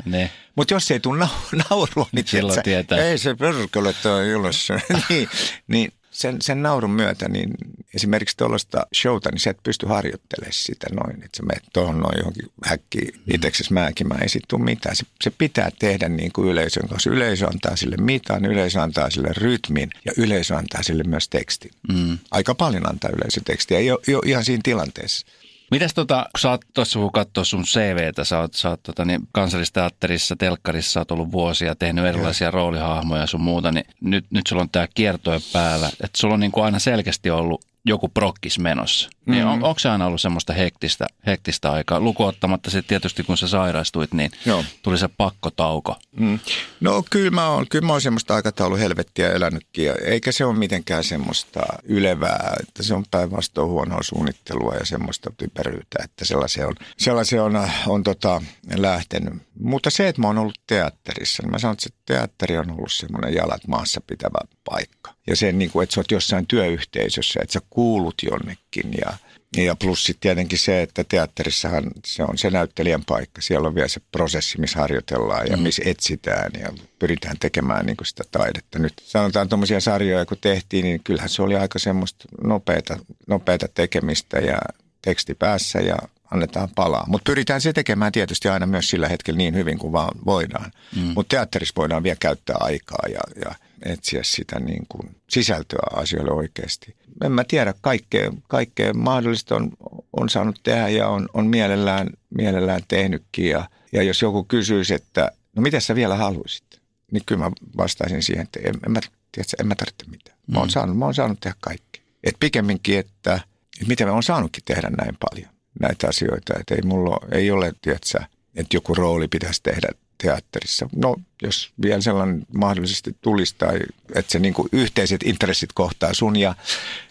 Mutta 0.56 0.74
jos 0.74 0.90
ei 0.90 1.00
tule 1.00 1.28
naurua, 1.70 2.06
niin 2.12 2.26
silloin 2.26 2.62
tietää. 2.62 2.98
Ei 2.98 3.18
se 3.18 3.34
perkele, 3.34 3.88
että 3.88 4.12
on 4.12 4.24
niin, 5.08 5.28
niin 5.66 5.92
sen, 6.18 6.42
sen 6.42 6.62
naurun 6.62 6.90
myötä, 6.90 7.28
niin 7.28 7.50
esimerkiksi 7.94 8.36
tuollaista 8.36 8.86
showta, 8.94 9.30
niin 9.30 9.40
sä 9.40 9.50
et 9.50 9.62
pysty 9.62 9.86
harjoittelemaan 9.86 10.52
sitä 10.52 10.86
noin, 10.90 11.16
että 11.24 11.36
sä 11.36 11.42
menet 11.42 11.64
tuohon 11.72 11.98
noin 11.98 12.18
johonkin 12.18 12.50
häkkiin 12.64 13.14
mm. 13.14 13.34
itseksesi 13.34 13.72
määkimään, 13.72 14.22
ei 14.22 14.28
sitten 14.28 14.48
tule 14.48 14.64
mitään. 14.64 14.96
Se, 14.96 15.04
se 15.24 15.30
pitää 15.30 15.70
tehdä 15.78 16.08
niin 16.08 16.32
kuin 16.32 16.48
yleisön 16.48 16.88
kanssa. 16.88 17.10
Yleisö 17.10 17.46
antaa 17.46 17.76
sille 17.76 17.96
mitan, 17.96 18.44
yleisö 18.44 18.82
antaa 18.82 19.10
sille 19.10 19.28
rytmin 19.36 19.90
ja 20.04 20.12
yleisö 20.16 20.56
antaa 20.56 20.82
sille 20.82 21.02
myös 21.02 21.28
tekstin. 21.28 21.70
Mm. 21.88 22.18
Aika 22.30 22.54
paljon 22.54 22.88
antaa 22.88 23.10
yleisö 23.16 23.40
tekstiä, 23.44 23.80
jo, 23.80 23.98
jo 24.06 24.22
ihan 24.24 24.44
siinä 24.44 24.60
tilanteessa. 24.64 25.26
Mitäs 25.70 25.94
tota, 25.94 26.26
kun 26.32 26.40
sä 26.40 26.50
oot 26.50 26.60
tuossa 26.74 26.98
kun 26.98 27.12
katsoo 27.12 27.44
sun 27.44 27.64
CVtä, 27.64 28.24
sä 28.24 28.38
oot, 28.38 28.54
sä 28.54 28.68
oot 28.68 28.82
tota, 28.82 29.04
niin 29.04 29.20
kansallisteatterissa, 29.32 30.36
telkkarissa, 30.36 30.92
sä 30.92 31.00
oot 31.00 31.10
ollut 31.10 31.32
vuosia, 31.32 31.74
tehnyt 31.74 32.06
erilaisia 32.06 32.46
ja. 32.46 32.50
roolihahmoja 32.50 33.20
ja 33.20 33.26
sun 33.26 33.40
muuta, 33.40 33.72
niin 33.72 33.84
nyt, 34.00 34.26
nyt 34.30 34.46
sulla 34.46 34.62
on 34.62 34.70
tää 34.70 34.88
kiertoe 34.94 35.38
päällä, 35.52 35.88
että 35.88 36.18
sulla 36.18 36.34
on 36.34 36.40
niin 36.40 36.52
kuin 36.52 36.64
aina 36.64 36.78
selkeästi 36.78 37.30
ollut 37.30 37.64
joku 37.84 38.08
prokkis 38.08 38.58
menossa. 38.58 39.10
Niin 39.26 39.44
mm-hmm. 39.44 39.62
on, 39.62 39.68
onko 39.68 39.78
se 39.78 39.88
aina 39.88 40.06
ollut 40.06 40.20
semmoista 40.20 40.52
hektistä, 40.52 41.06
hektistä 41.26 41.72
aikaa? 41.72 42.00
Lukuottamatta 42.00 42.70
sitten 42.70 42.88
tietysti, 42.88 43.22
kun 43.22 43.36
sä 43.38 43.48
sairastuit, 43.48 44.14
niin 44.14 44.30
Joo. 44.46 44.64
tuli 44.82 44.98
se 44.98 45.08
pakkotauko. 45.08 45.96
Mm. 46.20 46.38
No 46.80 47.04
kyllä 47.10 47.30
mä 47.30 47.48
oon, 47.48 47.66
kyllä 47.70 47.86
mä 47.86 47.92
oon 47.92 48.00
semmoista 48.00 48.34
aikataulu 48.34 48.76
helvettiä 48.76 49.32
elänytkin, 49.32 49.92
eikä 50.04 50.32
se 50.32 50.44
ole 50.44 50.58
mitenkään 50.58 51.04
semmoista 51.04 51.60
ylevää, 51.84 52.56
että 52.60 52.82
se 52.82 52.94
on 52.94 53.04
päinvastoin 53.10 53.70
huonoa 53.70 54.02
suunnittelua 54.02 54.74
ja 54.74 54.86
semmoista 54.86 55.30
typeryyttä, 55.36 55.98
että 56.04 56.24
sellaisia 56.24 56.66
on, 56.66 56.74
sellaisia 56.98 57.44
on, 57.44 57.70
on 57.86 58.02
tota, 58.02 58.42
lähtenyt. 58.76 59.34
Mutta 59.60 59.90
se, 59.90 60.08
että 60.08 60.20
mä 60.20 60.26
oon 60.26 60.38
ollut 60.38 60.60
teatterissa, 60.66 61.42
niin 61.42 61.50
mä 61.50 61.58
sanon, 61.58 61.72
että 61.72 61.82
se 61.82 61.94
teatteri 62.06 62.58
on 62.58 62.70
ollut 62.70 62.92
semmoinen 62.92 63.34
jalat 63.34 63.66
maassa 63.66 64.00
pitävä 64.06 64.38
paikka. 64.64 65.17
Ja 65.28 65.36
se, 65.36 65.52
niin 65.52 65.70
kuin, 65.70 65.82
että 65.82 65.94
sä 65.94 66.00
oot 66.00 66.10
jossain 66.10 66.46
työyhteisössä, 66.46 67.40
että 67.42 67.52
sä 67.52 67.60
kuulut 67.70 68.14
jonnekin 68.22 68.90
ja 69.00 69.16
ja 69.56 69.76
plus 69.76 70.04
sitten 70.04 70.20
tietenkin 70.20 70.58
se, 70.58 70.82
että 70.82 71.04
teatterissahan 71.04 71.84
se 72.06 72.22
on 72.22 72.38
se 72.38 72.50
näyttelijän 72.50 73.04
paikka. 73.04 73.40
Siellä 73.40 73.68
on 73.68 73.74
vielä 73.74 73.88
se 73.88 74.00
prosessi, 74.12 74.60
missä 74.60 74.78
harjoitellaan 74.78 75.46
ja 75.50 75.56
mm. 75.56 75.62
missä 75.62 75.82
etsitään 75.86 76.50
ja 76.60 76.72
pyritään 76.98 77.36
tekemään 77.40 77.86
niin 77.86 77.96
kuin 77.96 78.06
sitä 78.06 78.24
taidetta. 78.30 78.78
Nyt 78.78 78.92
sanotaan 79.02 79.48
tuommoisia 79.48 79.80
sarjoja, 79.80 80.26
kun 80.26 80.36
tehtiin, 80.40 80.84
niin 80.84 81.00
kyllähän 81.04 81.28
se 81.28 81.42
oli 81.42 81.56
aika 81.56 81.78
semmoista 81.78 82.24
nopeata, 82.44 82.98
nopeata 83.26 83.68
tekemistä 83.74 84.38
ja 84.38 84.58
teksti 85.02 85.34
päässä 85.34 85.78
ja 85.78 85.96
annetaan 86.30 86.68
palaa. 86.74 87.04
Mutta 87.08 87.30
pyritään 87.30 87.60
se 87.60 87.72
tekemään 87.72 88.12
tietysti 88.12 88.48
aina 88.48 88.66
myös 88.66 88.88
sillä 88.88 89.08
hetkellä 89.08 89.38
niin 89.38 89.54
hyvin 89.54 89.78
kuin 89.78 89.92
vaan 89.92 90.18
voidaan. 90.26 90.70
Mm. 90.96 91.02
Mutta 91.02 91.36
teatterissa 91.36 91.72
voidaan 91.76 92.02
vielä 92.02 92.16
käyttää 92.20 92.56
aikaa 92.60 93.08
ja, 93.08 93.20
ja 93.44 93.54
etsiä 93.82 94.20
sitä 94.22 94.60
niin 94.60 94.86
kuin 94.88 95.16
sisältöä 95.30 95.78
asioille 95.96 96.30
oikeasti. 96.30 96.96
En 97.24 97.32
mä 97.32 97.44
tiedä, 97.44 97.74
kaikkea, 97.80 98.32
kaikkea 98.48 98.94
mahdollista 98.94 99.56
on, 99.56 99.70
on 100.12 100.28
saanut 100.28 100.60
tehdä 100.62 100.88
ja 100.88 101.08
on, 101.08 101.28
on 101.34 101.46
mielellään, 101.46 102.08
mielellään 102.30 102.82
tehnytkin. 102.88 103.50
Ja, 103.50 103.68
ja 103.92 104.02
jos 104.02 104.22
joku 104.22 104.44
kysyisi, 104.44 104.94
että 104.94 105.32
no 105.56 105.62
mitä 105.62 105.80
sä 105.80 105.94
vielä 105.94 106.16
haluaisit, 106.16 106.80
niin 107.12 107.22
kyllä 107.26 107.44
mä 107.44 107.50
vastaisin 107.76 108.22
siihen, 108.22 108.42
että 108.42 108.60
en, 108.64 108.74
en, 108.86 108.92
mä, 108.92 109.00
tiedätkö, 109.32 109.56
en 109.60 109.66
mä 109.66 109.74
tarvitse 109.74 110.04
mitään. 110.10 110.38
Mä 110.46 110.58
oon, 110.58 110.68
mm. 110.68 110.72
saanut, 110.72 110.98
mä 110.98 111.04
oon 111.04 111.14
saanut 111.14 111.40
tehdä 111.40 111.56
kaikki. 111.60 112.02
Et 112.24 112.36
pikemminkin, 112.40 112.98
että, 112.98 113.34
että 113.34 113.88
miten 113.88 114.06
mä 114.06 114.12
oon 114.12 114.22
saanutkin 114.22 114.64
tehdä 114.64 114.90
näin 114.90 115.16
paljon 115.30 115.57
näitä 115.80 116.08
asioita. 116.08 116.54
Että 116.60 116.74
ei 116.74 116.82
mulla 116.82 117.18
ei 117.32 117.50
ole, 117.50 117.72
tiedätkö, 117.82 118.18
että 118.54 118.76
joku 118.76 118.94
rooli 118.94 119.28
pitäisi 119.28 119.62
tehdä 119.62 119.88
teatterissa. 120.22 120.88
No, 120.96 121.16
jos 121.42 121.72
vielä 121.82 122.00
sellainen 122.00 122.46
mahdollisesti 122.54 123.16
tulisi 123.20 123.54
tai 123.58 123.78
että 124.14 124.32
se 124.32 124.38
niin 124.38 124.54
kuin 124.54 124.68
yhteiset 124.72 125.22
intressit 125.22 125.72
kohtaa 125.72 126.14
sun 126.14 126.36
ja 126.36 126.54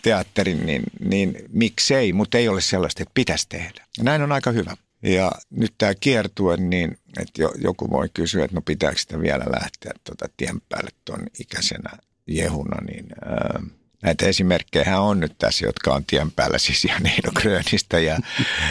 teatterin, 0.01 0.65
niin, 0.65 0.83
niin 0.99 1.37
miksei, 1.49 2.13
mutta 2.13 2.37
ei 2.37 2.47
ole 2.47 2.61
sellaista, 2.61 3.03
että 3.03 3.11
pitäisi 3.13 3.49
tehdä. 3.49 3.85
Ja 3.97 4.03
näin 4.03 4.21
on 4.21 4.31
aika 4.31 4.51
hyvä. 4.51 4.77
Ja 5.03 5.31
nyt 5.49 5.73
tämä 5.77 5.93
kiertue, 5.95 6.57
niin 6.57 6.97
että 7.19 7.41
jo, 7.41 7.51
joku 7.57 7.89
voi 7.89 8.09
kysyä, 8.13 8.45
että 8.45 8.55
no 8.55 8.61
pitääkö 8.61 8.99
sitä 8.99 9.21
vielä 9.21 9.45
lähteä 9.61 9.91
tuota 10.03 10.25
tien 10.37 10.61
päälle 10.69 10.89
tuon 11.05 11.19
ikäisenä 11.39 11.89
jehuna, 12.27 12.81
niin 12.81 13.05
ää, 13.25 13.61
näitä 14.03 14.25
esimerkkejä 14.25 14.99
on 14.99 15.19
nyt 15.19 15.35
tässä, 15.37 15.65
jotka 15.65 15.93
on 15.93 16.05
tien 16.05 16.31
päällä, 16.31 16.57
siis 16.57 16.85
Janino 16.85 17.31
Grönistä 17.35 17.99
ja, 17.99 18.17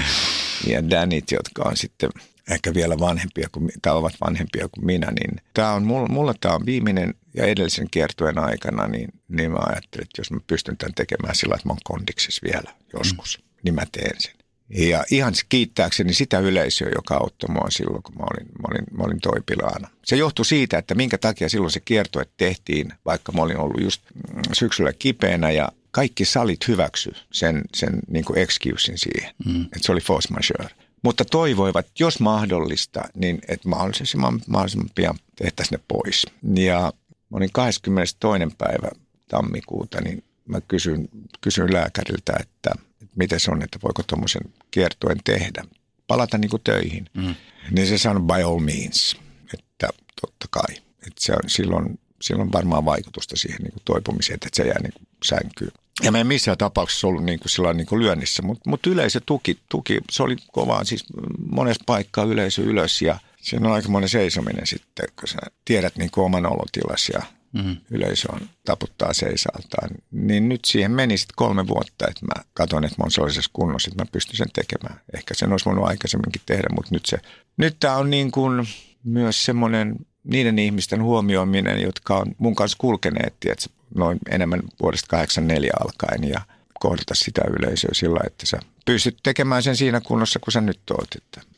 ja 0.72 0.90
Danit, 0.90 1.30
jotka 1.30 1.62
on 1.62 1.76
sitten 1.76 2.10
ehkä 2.50 2.74
vielä 2.74 2.98
vanhempia 2.98 3.48
kuin, 3.52 3.72
tai 3.82 3.94
ovat 3.94 4.14
vanhempia 4.20 4.68
kuin 4.68 4.86
minä, 4.86 5.10
niin 5.10 5.40
tämä 5.54 5.72
on, 5.72 5.84
mulla, 5.84 6.08
mulla 6.08 6.34
tämä 6.40 6.54
on 6.54 6.66
viimeinen 6.66 7.14
ja 7.34 7.44
edellisen 7.44 7.90
kiertueen 7.90 8.38
aikana, 8.38 8.86
niin, 8.86 9.08
niin 9.28 9.50
mä 9.50 9.58
ajattelin, 9.60 10.02
että 10.02 10.20
jos 10.20 10.30
mä 10.30 10.40
pystyn 10.46 10.76
tämän 10.76 10.94
tekemään 10.94 11.34
sillä, 11.34 11.54
että 11.54 11.68
mä 11.68 11.72
oon 11.72 11.78
kondiksessa 11.84 12.40
vielä 12.44 12.74
joskus, 12.98 13.38
mm. 13.38 13.44
niin 13.62 13.74
mä 13.74 13.86
teen 13.92 14.16
sen. 14.18 14.35
Ja 14.68 15.04
ihan 15.10 15.32
kiittääkseni 15.48 16.14
sitä 16.14 16.38
yleisöä, 16.38 16.90
joka 16.94 17.14
auttoi 17.14 17.50
mua 17.50 17.66
silloin, 17.70 18.02
kun 18.02 18.14
mä 18.18 18.24
olin, 18.32 18.46
mä 18.46 18.68
olin, 18.70 18.84
mä 18.90 19.04
olin 19.04 19.20
toipilaana. 19.20 19.88
Se 20.04 20.16
johtui 20.16 20.44
siitä, 20.44 20.78
että 20.78 20.94
minkä 20.94 21.18
takia 21.18 21.48
silloin 21.48 21.70
se 21.70 21.80
kiertue 21.80 22.26
tehtiin, 22.36 22.92
vaikka 23.04 23.32
mä 23.32 23.42
olin 23.42 23.58
ollut 23.58 23.80
just 23.80 24.02
mm, 24.14 24.42
syksyllä 24.52 24.92
kipeänä 24.92 25.50
ja 25.50 25.68
kaikki 25.90 26.24
salit 26.24 26.68
hyväksy 26.68 27.12
sen, 27.32 27.62
sen 27.74 28.00
niin 28.08 28.24
kuin 28.24 28.38
excusein 28.38 28.98
siihen, 28.98 29.34
mm. 29.46 29.62
että 29.62 29.78
se 29.82 29.92
oli 29.92 30.00
force 30.00 30.28
majeure. 30.30 30.74
Mutta 31.02 31.24
toivoivat, 31.24 31.86
jos 31.98 32.20
mahdollista, 32.20 33.04
niin 33.14 33.38
että 33.48 33.68
mahdollisimman, 33.68 34.40
mahdollisimman 34.46 34.90
pian 34.94 35.18
tehtäisiin 35.36 35.78
ne 35.78 35.84
pois. 35.88 36.26
Ja 36.54 36.92
mä 37.30 37.36
olin 37.36 37.52
22. 37.52 38.56
päivä 38.58 38.88
tammikuuta, 39.28 40.00
niin 40.00 40.24
mä 40.48 40.60
kysyin, 40.60 41.08
kysyin 41.40 41.72
lääkäriltä, 41.72 42.32
että– 42.40 42.70
miten 43.16 43.40
se 43.40 43.50
on, 43.50 43.62
että 43.62 43.78
voiko 43.82 44.02
tuommoisen 44.02 44.42
kiertuen 44.70 45.18
tehdä. 45.24 45.64
Palata 46.06 46.38
niin 46.38 46.50
kuin 46.50 46.62
töihin. 46.64 47.06
Mm. 47.14 47.34
Niin 47.70 47.86
se 47.86 47.98
sanoi 47.98 48.22
by 48.22 48.42
all 48.42 48.58
means, 48.58 49.16
että 49.54 49.88
totta 50.20 50.46
kai. 50.50 50.76
Että 51.06 51.20
se 51.20 51.32
on, 51.32 51.50
silloin, 51.50 51.98
silloin 52.22 52.52
varmaan 52.52 52.84
vaikutusta 52.84 53.36
siihen 53.36 53.62
niin 53.62 53.72
kuin 53.72 53.82
toipumiseen, 53.84 54.34
että 54.34 54.48
se 54.52 54.62
jää 54.62 54.82
niin 54.82 54.92
kuin 54.92 55.06
sänkyyn. 55.24 55.72
Ja 56.02 56.12
mä 56.12 56.18
en 56.18 56.26
missään 56.26 56.58
tapauksessa 56.58 57.06
ollut 57.06 57.24
niin 57.24 57.38
kuin 57.38 57.50
sillä 57.50 57.72
niin 57.72 57.86
kuin 57.86 58.02
lyönnissä, 58.02 58.42
mutta, 58.42 58.70
mutta 58.70 58.90
yleisö 58.90 59.20
tuki, 59.26 59.58
tuki, 59.68 60.00
se 60.10 60.22
oli 60.22 60.36
kovaa, 60.52 60.84
siis 60.84 61.04
monessa 61.50 61.82
paikkaa 61.86 62.24
yleisö 62.24 62.62
ylös 62.62 63.02
ja 63.02 63.18
siinä 63.42 63.68
on 63.68 63.74
aikamoinen 63.74 64.08
seisominen 64.08 64.66
sitten, 64.66 65.08
kun 65.18 65.28
sä 65.28 65.38
tiedät 65.64 65.96
niin 65.96 66.10
kuin 66.10 66.24
oman 66.24 66.46
olotilas 66.46 67.08
ja 67.08 67.22
mm. 67.64 67.76
yleisö 67.90 68.32
on, 68.32 68.40
taputtaa 68.64 69.12
seisaltaan. 69.12 69.88
Niin 70.10 70.48
nyt 70.48 70.64
siihen 70.64 70.90
meni 70.90 71.18
sitten 71.18 71.34
kolme 71.36 71.66
vuotta, 71.66 72.06
että 72.08 72.26
mä 72.26 72.44
katson, 72.54 72.84
että 72.84 72.96
mä 72.98 73.02
oon 73.02 73.10
sellaisessa 73.10 73.50
kunnossa, 73.52 73.90
että 73.90 74.02
mä 74.02 74.08
pystyn 74.12 74.36
sen 74.36 74.50
tekemään. 74.52 75.00
Ehkä 75.14 75.34
sen 75.34 75.52
olisi 75.52 75.64
voinut 75.64 75.84
aikaisemminkin 75.84 76.42
tehdä, 76.46 76.68
mutta 76.74 76.94
nyt 76.94 77.06
se, 77.06 77.18
nyt 77.56 77.76
tämä 77.80 77.96
on 77.96 78.10
niin 78.10 78.30
kuin 78.30 78.68
myös 79.04 79.44
semmoinen 79.44 79.96
niiden 80.24 80.58
ihmisten 80.58 81.02
huomioiminen, 81.02 81.82
jotka 81.82 82.16
on 82.16 82.34
mun 82.38 82.54
kanssa 82.54 82.78
kulkeneet, 82.80 83.34
tiedätkö, 83.40 83.68
noin 83.94 84.18
enemmän 84.30 84.62
vuodesta 84.82 85.06
84 85.06 85.70
alkaen 85.80 86.28
ja 86.28 86.40
kohdata 86.80 87.14
sitä 87.14 87.42
yleisöä 87.58 87.90
sillä, 87.92 88.20
että 88.26 88.46
sä 88.46 88.58
pystyt 88.86 89.16
tekemään 89.22 89.62
sen 89.62 89.76
siinä 89.76 90.00
kunnossa, 90.00 90.38
kun 90.38 90.52
sä 90.52 90.60
nyt 90.60 90.80
oot. 90.90 91.08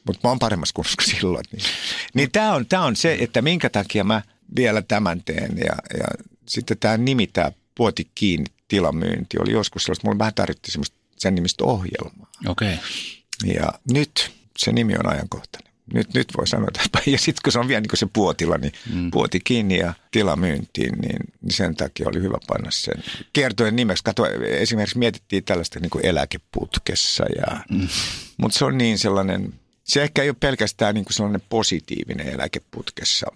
Mutta 0.04 0.20
mä 0.24 0.28
oon 0.28 0.38
paremmassa 0.38 0.74
kunnossa 0.74 0.96
kuin 1.04 1.16
silloin. 1.16 1.44
Niin, 1.52 1.64
niin 2.14 2.30
tämä 2.30 2.54
on, 2.54 2.66
tää 2.66 2.82
on 2.82 2.96
se, 2.96 3.16
että 3.20 3.42
minkä 3.42 3.70
takia 3.70 4.04
mä– 4.04 4.22
vielä 4.56 4.82
tämän 4.82 5.22
teen. 5.24 5.58
Ja, 5.58 5.98
ja 5.98 6.24
sitten 6.46 6.78
tämä 6.78 6.96
nimi, 6.96 7.26
tämä 7.26 7.52
puoti 7.74 8.10
kiinni 8.14 8.46
tilamyynti, 8.68 9.38
oli 9.40 9.52
joskus 9.52 9.84
sellaista, 9.84 10.06
mulla 10.06 10.18
vähän 10.18 10.34
tarvittiin 10.34 10.72
semmoista 10.72 10.96
sen 11.16 11.34
nimistä 11.34 11.64
ohjelmaa. 11.64 12.30
Okei. 12.46 12.74
Okay. 12.74 13.54
Ja 13.54 13.72
nyt 13.92 14.30
se 14.58 14.72
nimi 14.72 14.94
on 14.94 15.08
ajankohtainen. 15.08 15.72
Nyt, 15.94 16.14
nyt 16.14 16.28
voi 16.36 16.46
sanoa, 16.46 16.68
että 16.68 17.00
ja 17.10 17.18
sitten 17.18 17.40
kun 17.44 17.52
se 17.52 17.58
on 17.58 17.68
vielä 17.68 17.80
niin 17.80 17.88
kuin 17.88 17.98
se 17.98 18.06
puotila, 18.12 18.58
niin 18.58 18.72
mm. 18.92 19.10
puoti 19.10 19.40
kiinni 19.40 19.78
ja 19.78 19.94
tilamyyntiin, 20.10 20.98
niin, 20.98 21.18
niin 21.42 21.52
sen 21.52 21.74
takia 21.74 22.08
oli 22.08 22.22
hyvä 22.22 22.38
panna 22.46 22.70
sen 22.70 23.04
kiertojen 23.32 23.76
nimeksi. 23.76 24.04
Kato, 24.04 24.26
esimerkiksi 24.44 24.98
mietittiin 24.98 25.44
tällaista 25.44 25.80
niin 25.80 25.90
kuin 25.90 26.06
eläkeputkessa, 26.06 27.24
ja, 27.36 27.60
mm. 27.70 27.88
mutta 28.36 28.58
se 28.58 28.64
on 28.64 28.78
niin 28.78 28.98
sellainen, 28.98 29.54
se 29.84 30.02
ehkä 30.02 30.22
ei 30.22 30.28
ole 30.28 30.36
pelkästään 30.40 30.94
niin 30.94 31.04
kuin 31.04 31.14
sellainen 31.14 31.42
positiivinen 31.48 32.28
eläkeputkessa 32.28 33.26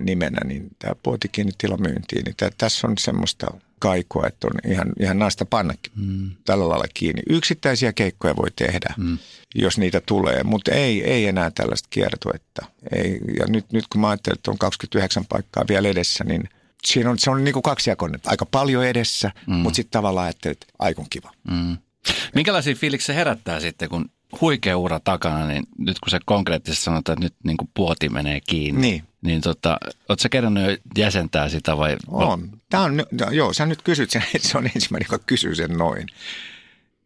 nimenä, 0.00 0.40
niin 0.44 0.68
tämä 0.78 0.94
puoti 1.02 1.28
kiinni 1.28 1.52
tilamyyntiin, 1.58 2.24
niin 2.24 2.34
tämä, 2.36 2.50
tässä 2.58 2.86
on 2.86 2.94
semmoista 2.98 3.46
kaikua, 3.78 4.26
että 4.26 4.46
on 4.46 4.72
ihan, 4.72 4.92
ihan 5.00 5.18
naista 5.18 5.44
pannakin 5.44 5.92
mm. 5.96 6.30
tällä 6.44 6.68
lailla 6.68 6.86
kiinni. 6.94 7.22
Yksittäisiä 7.30 7.92
keikkoja 7.92 8.36
voi 8.36 8.50
tehdä, 8.56 8.94
mm. 8.96 9.18
jos 9.54 9.78
niitä 9.78 10.00
tulee, 10.00 10.44
mutta 10.44 10.70
ei, 10.70 11.04
ei 11.04 11.26
enää 11.26 11.50
tällaista 11.50 11.86
kiertuetta. 11.90 12.66
Ei, 12.92 13.20
ja 13.38 13.46
nyt, 13.48 13.72
nyt 13.72 13.86
kun 13.86 14.00
mä 14.00 14.08
ajattelen, 14.08 14.34
että 14.34 14.50
on 14.50 14.58
29 14.58 15.24
paikkaa 15.28 15.64
vielä 15.68 15.88
edessä, 15.88 16.24
niin 16.24 16.48
siinä 16.84 17.10
on, 17.10 17.18
se 17.18 17.30
on 17.30 17.44
niin 17.44 17.52
kuin 17.52 17.62
kaksijakoinen. 17.62 18.20
Aika 18.26 18.46
paljon 18.46 18.86
edessä, 18.86 19.30
mm. 19.46 19.54
mutta 19.54 19.76
sitten 19.76 19.92
tavallaan 19.92 20.24
ajattelet, 20.24 20.62
että 20.62 20.74
aikon 20.78 21.06
kiva. 21.10 21.30
Mm. 21.50 21.76
Minkälaisia 22.34 22.74
fiiliksiä 22.74 23.14
herättää 23.14 23.60
sitten, 23.60 23.88
kun 23.88 24.10
huikea 24.40 24.76
ura 24.76 25.00
takana, 25.00 25.46
niin 25.46 25.62
nyt 25.78 26.00
kun 26.00 26.10
se 26.10 26.18
konkreettisesti 26.24 26.84
sanotaan, 26.84 27.14
että 27.14 27.24
nyt 27.24 27.34
niin 27.44 27.56
kuin 27.56 27.70
puoti 27.74 28.08
menee 28.08 28.40
kiinni, 28.40 28.80
niin, 28.80 29.02
niin 29.22 29.40
tota, 29.40 29.78
ootko 30.08 30.22
sä 30.22 30.28
kerännyt 30.28 30.70
jo 30.70 30.76
jäsentää 30.98 31.48
sitä 31.48 31.76
vai? 31.76 31.96
On. 32.08 32.50
Tämä 32.68 32.82
on, 32.82 33.04
joo, 33.30 33.52
sä 33.52 33.66
nyt 33.66 33.82
kysyt 33.82 34.10
sen, 34.10 34.22
että 34.34 34.48
se 34.48 34.58
on 34.58 34.70
ensimmäinen, 34.74 35.06
joka 35.10 35.24
kysyy 35.26 35.54
sen 35.54 35.70
noin. 35.70 36.06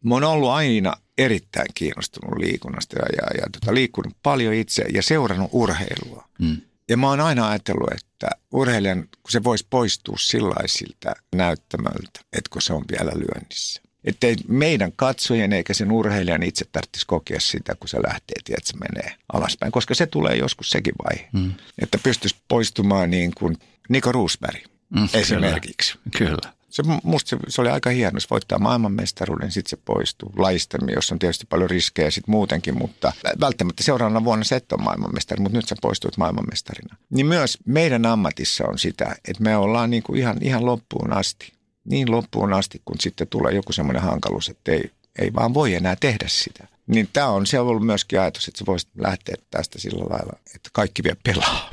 Mä 0.03 0.15
oon 0.15 0.23
ollut 0.23 0.49
aina 0.49 0.93
erittäin 1.17 1.67
kiinnostunut 1.73 2.39
liikunnasta 2.39 2.95
ja, 2.99 3.05
ja, 3.17 3.41
ja 3.41 3.47
tota, 3.51 3.73
liikkunut 3.73 4.17
paljon 4.23 4.53
itse 4.53 4.85
ja 4.93 5.03
seurannut 5.03 5.49
urheilua. 5.53 6.27
Mm. 6.39 6.61
Ja 6.89 6.97
mä 6.97 7.07
oon 7.07 7.19
aina 7.19 7.49
ajatellut, 7.49 7.91
että 7.91 8.29
urheilijan, 8.51 9.01
kun 9.01 9.31
se 9.31 9.43
voisi 9.43 9.67
poistua 9.69 10.15
sillaisilta 10.19 11.13
näyttämöltä, 11.35 12.19
että 12.33 12.49
kun 12.49 12.61
se 12.61 12.73
on 12.73 12.85
vielä 12.91 13.11
lyönnissä. 13.15 13.81
Että 14.05 14.27
meidän 14.47 14.91
katsojien 14.95 15.53
eikä 15.53 15.73
sen 15.73 15.91
urheilijan 15.91 16.43
itse 16.43 16.65
tarvitsisi 16.71 17.07
kokea 17.07 17.39
sitä, 17.39 17.75
kun 17.75 17.89
se 17.89 17.97
lähtee, 18.07 18.35
että 18.47 18.71
se 18.71 18.77
menee 18.77 19.15
alaspäin, 19.33 19.71
koska 19.71 19.95
se 19.95 20.05
tulee 20.05 20.35
joskus 20.35 20.69
sekin 20.69 20.93
vaihe. 21.03 21.29
Mm. 21.33 21.51
Että 21.81 21.97
pystyisi 22.03 22.35
poistumaan 22.47 23.11
niin 23.11 23.31
kuin 23.35 23.57
Niko 23.89 24.11
Roosberg 24.11 24.63
mm, 24.89 25.07
esimerkiksi. 25.13 25.99
Kyllä. 26.17 26.31
kyllä. 26.31 26.55
Se, 26.69 26.83
musta 27.03 27.29
se, 27.29 27.37
se, 27.47 27.61
oli 27.61 27.69
aika 27.69 27.89
hieno, 27.89 28.19
se 28.19 28.27
voittaa 28.29 28.59
maailmanmestaruuden, 28.59 29.51
sitten 29.51 29.69
se 29.69 29.77
poistuu 29.85 30.33
laista, 30.37 30.77
jossa 30.95 31.15
on 31.15 31.19
tietysti 31.19 31.45
paljon 31.49 31.69
riskejä 31.69 32.11
sitten 32.11 32.31
muutenkin, 32.31 32.77
mutta 32.77 33.13
välttämättä 33.39 33.83
seuraavana 33.83 34.23
vuonna 34.23 34.43
se 34.43 34.55
et 34.55 34.71
ole 34.71 34.81
maailmanmestari, 34.81 35.41
mutta 35.41 35.57
nyt 35.57 35.67
sä 35.67 35.75
poistuit 35.81 36.17
maailmanmestarina. 36.17 36.95
Niin 37.09 37.25
myös 37.25 37.57
meidän 37.65 38.05
ammatissa 38.05 38.63
on 38.67 38.79
sitä, 38.79 39.15
että 39.27 39.43
me 39.43 39.57
ollaan 39.57 39.89
niin 39.89 40.03
kuin 40.03 40.19
ihan, 40.19 40.37
ihan 40.41 40.65
loppuun 40.65 41.13
asti 41.13 41.54
niin 41.85 42.11
loppuun 42.11 42.53
asti, 42.53 42.81
kun 42.85 42.95
sitten 42.99 43.27
tulee 43.27 43.53
joku 43.53 43.73
semmoinen 43.73 44.01
hankaluus, 44.01 44.49
että 44.49 44.71
ei, 44.71 44.91
ei 45.19 45.33
vaan 45.33 45.53
voi 45.53 45.73
enää 45.73 45.95
tehdä 45.95 46.25
sitä. 46.27 46.67
Niin 46.87 47.09
tämä 47.13 47.27
on, 47.27 47.45
on 47.59 47.67
ollut 47.67 47.85
myöskin 47.85 48.19
ajatus, 48.19 48.47
että 48.47 48.57
se 48.57 48.65
voisi 48.65 48.87
lähteä 48.97 49.35
tästä 49.51 49.79
sillä 49.79 50.05
lailla, 50.09 50.39
että 50.55 50.69
kaikki 50.73 51.03
vielä 51.03 51.17
pelaa. 51.23 51.69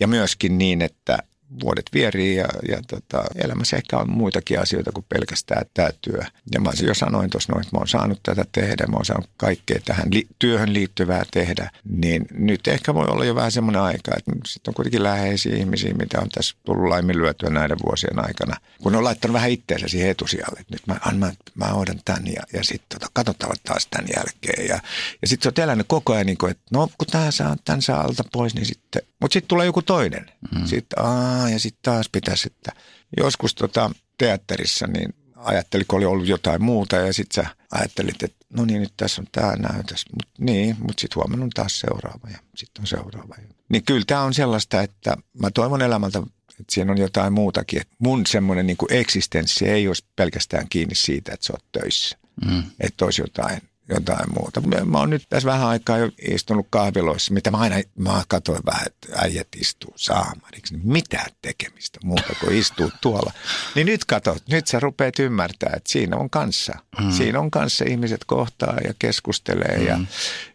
Ja 0.00 0.06
myöskin 0.08 0.58
niin, 0.58 0.82
että 0.82 1.18
vuodet 1.62 1.86
vierii 1.94 2.36
ja, 2.36 2.48
ja 2.68 2.82
tota, 2.86 3.24
elämässä 3.34 3.76
ehkä 3.76 3.98
on 3.98 4.10
muitakin 4.10 4.60
asioita 4.60 4.92
kuin 4.92 5.06
pelkästään 5.08 5.66
tämä 5.74 5.88
työ. 6.00 6.22
Ja 6.52 6.60
mä 6.60 6.70
jo 6.82 6.94
sanoin 6.94 7.30
tuossa 7.30 7.52
noin, 7.52 7.62
että 7.62 7.76
mä 7.76 7.78
oon 7.78 7.88
saanut 7.88 8.20
tätä 8.22 8.44
tehdä, 8.52 8.86
mä 8.86 8.96
oon 8.96 9.04
saanut 9.04 9.30
kaikkea 9.36 9.80
tähän 9.84 10.08
li- 10.12 10.28
työhön 10.38 10.74
liittyvää 10.74 11.24
tehdä, 11.30 11.70
niin 11.84 12.26
nyt 12.30 12.68
ehkä 12.68 12.94
voi 12.94 13.06
olla 13.06 13.24
jo 13.24 13.34
vähän 13.34 13.52
semmoinen 13.52 13.82
aika, 13.82 14.12
että 14.16 14.32
sitten 14.46 14.70
on 14.70 14.74
kuitenkin 14.74 15.02
läheisiä 15.02 15.56
ihmisiä, 15.56 15.94
mitä 15.94 16.20
on 16.20 16.28
tässä 16.28 16.56
tullut 16.64 16.88
laiminlyötyä 16.88 17.50
näiden 17.50 17.78
vuosien 17.86 18.24
aikana, 18.24 18.56
kun 18.82 18.96
on 18.96 19.04
laittanut 19.04 19.34
vähän 19.34 19.50
itteensä 19.50 19.88
siihen 19.88 20.10
etusijalle, 20.10 20.60
että 20.60 20.74
nyt 20.74 20.86
mä, 20.86 21.26
mä, 21.26 21.32
mä 21.54 21.74
odotan 21.74 22.00
tämän 22.04 22.26
ja, 22.26 22.42
ja 22.52 22.64
sitten 22.64 23.00
tota, 23.00 23.10
katsotaan 23.12 23.56
taas 23.64 23.86
tämän 23.90 24.08
jälkeen. 24.16 24.68
Ja, 24.68 24.80
ja 25.22 25.28
sitten 25.28 25.52
se 25.54 25.60
on 25.60 25.64
elänyt 25.64 25.86
koko 25.88 26.12
ajan, 26.12 26.26
niin 26.26 26.38
kuin, 26.38 26.50
että 26.50 26.62
no 26.72 26.88
kun 26.98 27.08
tämä 27.10 27.30
saa, 27.30 27.56
tämän 27.64 27.82
saa 27.82 28.00
alta 28.00 28.24
pois, 28.32 28.54
niin 28.54 28.66
sitten, 28.88 29.14
mutta 29.20 29.32
sitten 29.32 29.48
tulee 29.48 29.66
joku 29.66 29.82
toinen. 29.82 30.30
Mm. 30.54 30.66
Sitten, 30.66 31.04
aa, 31.04 31.50
ja 31.50 31.58
sitten 31.58 31.82
taas 31.82 32.08
pitäisi, 32.08 32.48
että 32.56 32.72
joskus 33.16 33.54
tota, 33.54 33.90
teatterissa 34.18 34.86
niin 34.86 35.14
ajattelin, 35.36 35.86
kun 35.88 35.96
oli 35.96 36.04
ollut 36.04 36.26
jotain 36.26 36.62
muuta 36.62 36.96
ja 36.96 37.12
sitten 37.12 37.44
sä 37.44 37.50
ajattelit, 37.70 38.22
että 38.22 38.46
no 38.50 38.64
niin, 38.64 38.80
nyt 38.80 38.92
tässä 38.96 39.22
on 39.22 39.26
tämä 39.32 39.56
näytös. 39.56 40.04
Mut, 40.12 40.28
niin, 40.38 40.76
mutta 40.78 41.00
sitten 41.00 41.16
huomenna 41.16 41.44
on 41.44 41.50
taas 41.50 41.80
seuraava 41.80 42.28
ja 42.30 42.38
sitten 42.56 42.82
on 42.82 42.86
seuraava. 42.86 43.34
Niin 43.68 43.84
kyllä 43.84 44.04
tämä 44.06 44.22
on 44.22 44.34
sellaista, 44.34 44.82
että 44.82 45.16
mä 45.40 45.50
toivon 45.50 45.82
elämältä, 45.82 46.18
että 46.50 46.74
siinä 46.74 46.92
on 46.92 46.98
jotain 46.98 47.32
muutakin. 47.32 47.80
Että 47.80 47.96
mun 47.98 48.26
semmoinen 48.26 48.66
niin 48.66 48.78
eksistenssi 48.90 49.68
ei 49.68 49.88
olisi 49.88 50.04
pelkästään 50.16 50.66
kiinni 50.68 50.94
siitä, 50.94 51.32
että 51.34 51.46
sä 51.46 51.52
oot 51.52 51.64
töissä. 51.72 52.18
Mm. 52.46 52.62
Että 52.80 53.04
olisi 53.04 53.22
jotain, 53.22 53.62
jotain 53.88 54.32
muuta. 54.38 54.60
Mä, 54.60 54.84
mä 54.84 54.98
oon 54.98 55.10
nyt 55.10 55.22
tässä 55.28 55.46
vähän 55.46 55.68
aikaa 55.68 55.98
jo 55.98 56.10
istunut 56.28 56.66
kahviloissa, 56.70 57.34
mitä 57.34 57.50
mä 57.50 57.58
aina 57.58 57.76
mä 57.98 58.22
katsoin 58.28 58.62
vähän, 58.66 58.86
että 58.86 59.08
äijät 59.22 59.48
istuu 59.56 59.92
saamariksi. 59.96 60.76
Niin 60.76 60.92
mitään 60.92 61.30
tekemistä 61.42 61.98
muuta 62.04 62.34
kuin 62.40 62.56
istuu 62.56 62.90
tuolla. 63.00 63.32
Niin 63.74 63.86
nyt 63.86 64.04
kato, 64.04 64.36
nyt 64.50 64.66
sä 64.66 64.80
rupeat 64.80 65.18
ymmärtää, 65.18 65.72
että 65.76 65.92
siinä 65.92 66.16
on 66.16 66.30
kanssa. 66.30 66.72
Mm. 67.00 67.10
Siinä 67.10 67.40
on 67.40 67.50
kanssa 67.50 67.84
ihmiset 67.88 68.24
kohtaa 68.24 68.76
ja 68.84 68.94
keskustelee 68.98 69.78
mm. 69.78 69.86
ja, 69.86 69.98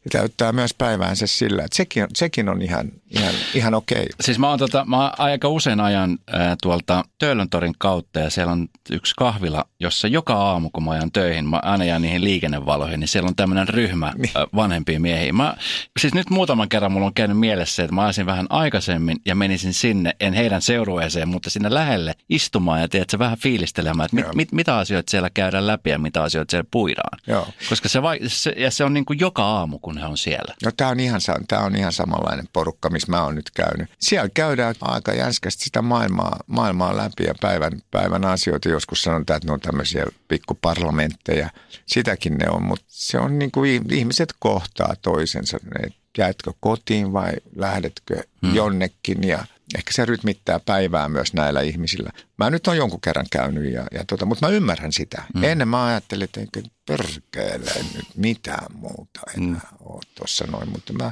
ja 0.05 0.09
täyttää 0.11 0.51
myös 0.51 0.73
päiväänsä 0.73 1.27
sillä, 1.27 1.63
että 1.63 1.77
sekin 1.77 2.03
on, 2.03 2.09
sekin 2.15 2.49
on 2.49 2.61
ihan, 2.61 2.91
ihan, 3.09 3.33
ihan 3.53 3.73
okei. 3.73 4.01
Okay. 4.01 4.09
Siis 4.21 4.39
mä 4.39 4.49
oon, 4.49 4.59
tota, 4.59 4.85
mä 4.85 5.01
oon 5.01 5.11
aika 5.17 5.47
usein 5.47 5.79
ajan 5.79 6.17
ää, 6.27 6.55
tuolta 6.61 7.05
Töölöntorin 7.19 7.75
kautta 7.77 8.19
ja 8.19 8.29
siellä 8.29 8.51
on 8.51 8.67
yksi 8.91 9.13
kahvila, 9.17 9.65
jossa 9.79 10.07
joka 10.07 10.33
aamu 10.33 10.69
kun 10.69 10.83
mä 10.83 10.91
ajan 10.91 11.11
töihin, 11.11 11.45
mä 11.45 11.59
aina 11.63 11.85
jään 11.85 12.01
niihin 12.01 12.23
liikennevaloihin, 12.23 12.99
niin 12.99 13.07
siellä 13.07 13.22
on 13.27 13.35
tämmöinen 13.35 13.67
ryhmä 13.67 14.13
niin. 14.17 14.33
vanhempia 14.55 14.99
miehiä. 14.99 15.33
Mä, 15.33 15.55
siis 15.99 16.13
nyt 16.13 16.29
muutaman 16.29 16.69
kerran 16.69 16.91
mulla 16.91 17.07
on 17.07 17.13
käynyt 17.13 17.39
mielessä, 17.39 17.83
että 17.83 17.95
mä 17.95 18.03
ajasin 18.03 18.25
vähän 18.25 18.45
aikaisemmin 18.49 19.17
ja 19.25 19.35
menisin 19.35 19.73
sinne, 19.73 20.15
en 20.19 20.33
heidän 20.33 20.61
seurueeseen, 20.61 21.27
mutta 21.27 21.49
sinne 21.49 21.73
lähelle 21.73 22.15
istumaan 22.29 22.81
ja 22.81 22.87
tiedätkö, 22.87 23.19
vähän 23.19 23.37
fiilistelemään, 23.37 24.05
että 24.05 24.15
mit, 24.15 24.35
mit, 24.35 24.51
mitä 24.51 24.77
asioita 24.77 25.11
siellä 25.11 25.29
käydään 25.29 25.67
läpi 25.67 25.89
ja 25.89 25.99
mitä 25.99 26.23
asioita 26.23 26.51
siellä 26.51 26.67
puidaan. 26.71 27.19
Joo. 27.27 27.47
Koska 27.69 27.89
se, 27.89 28.01
vai, 28.01 28.19
se, 28.27 28.53
ja 28.57 28.71
se 28.71 28.83
on 28.83 28.93
niin 28.93 29.05
kuin 29.05 29.19
joka 29.19 29.43
aamu, 29.43 29.79
kun 29.79 29.97
he 29.97 30.05
on 30.05 30.17
siellä. 30.17 30.55
No 30.65 30.71
tämä 30.77 30.89
on 30.89 30.99
ihan, 30.99 31.21
tämä 31.47 31.61
on 31.61 31.75
ihan 31.75 31.93
samanlainen 31.93 32.47
porukka, 32.53 32.89
missä 32.89 33.11
mä 33.11 33.23
oon 33.23 33.35
nyt 33.35 33.51
käynyt. 33.51 33.89
Siellä 33.99 34.29
käydään 34.33 34.75
aika 34.81 35.13
jänskästi 35.13 35.63
sitä 35.63 35.81
maailmaa, 35.81 36.39
maailmaa 36.47 36.97
läpi 36.97 37.23
ja 37.23 37.33
päivän, 37.41 37.81
päivän 37.91 38.25
asioita. 38.25 38.69
Joskus 38.69 39.01
sanotaan, 39.01 39.37
että 39.37 39.47
ne 39.47 39.53
on 39.53 39.59
tämmöisiä 39.59 40.05
pikkuparlamentteja. 40.27 41.49
Sitäkin 41.85 42.37
ne 42.37 42.49
on, 42.49 42.63
mutta 42.63 42.85
se 43.13 43.19
on 43.19 43.39
niin 43.39 43.51
kuin 43.51 43.85
ihmiset 43.91 44.33
kohtaa 44.39 44.93
toisensa. 45.01 45.57
Että 45.83 45.97
jäätkö 46.17 46.51
kotiin 46.59 47.13
vai 47.13 47.31
lähdetkö 47.55 48.23
hmm. 48.41 48.55
jonnekin 48.55 49.23
ja 49.23 49.45
ehkä 49.77 49.93
se 49.93 50.05
rytmittää 50.05 50.59
päivää 50.59 51.09
myös 51.09 51.33
näillä 51.33 51.61
ihmisillä. 51.61 52.11
Mä 52.37 52.49
nyt 52.49 52.67
on 52.67 52.77
jonkun 52.77 53.01
kerran 53.01 53.25
käynyt, 53.31 53.73
ja, 53.73 53.87
ja 53.91 54.03
tota, 54.07 54.25
mutta 54.25 54.47
mä 54.47 54.53
ymmärrän 54.53 54.93
sitä. 54.93 55.23
Mm. 55.35 55.43
Ennen 55.43 55.67
mä 55.67 55.85
ajattelin, 55.85 56.23
että 56.23 56.39
enkä 56.39 56.61
perkeele 56.85 57.71
nyt 57.95 58.07
mitään 58.15 58.65
muuta 58.73 59.19
enää 59.37 59.67
mm. 59.71 59.77
ole 59.79 60.01
tuossa 60.15 60.45
noin, 60.51 60.69
mutta 60.69 60.93
mä, 60.93 61.11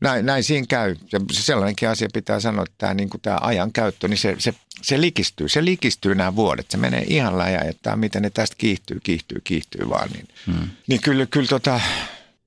näin, 0.00 0.26
näin 0.26 0.44
siinä 0.44 0.66
käy. 0.68 0.96
Ja 1.12 1.20
sellainenkin 1.32 1.88
asia 1.88 2.08
pitää 2.14 2.40
sanoa, 2.40 2.62
että 2.62 2.74
tämä, 2.78 2.94
niin 2.94 3.10
tämä 3.22 3.38
ajan 3.40 3.72
käyttö, 3.72 4.08
niin 4.08 4.18
se, 4.18 4.36
se, 4.38 4.54
se 4.82 5.00
likistyy. 5.00 5.48
Se 5.48 5.64
likistyy 5.64 6.14
nämä 6.14 6.36
vuodet. 6.36 6.70
Se 6.70 6.76
menee 6.76 7.04
ihan 7.06 7.38
läjä, 7.38 7.60
että 7.60 7.96
miten 7.96 8.22
ne 8.22 8.30
tästä 8.30 8.56
kiihtyy, 8.58 9.00
kiihtyy, 9.02 9.40
kiihtyy 9.44 9.88
vaan. 9.88 10.10
Niin, 10.10 10.28
mm. 10.46 10.68
niin 10.86 11.00
kyllä, 11.02 11.26
kyllä 11.26 11.48
tota, 11.48 11.80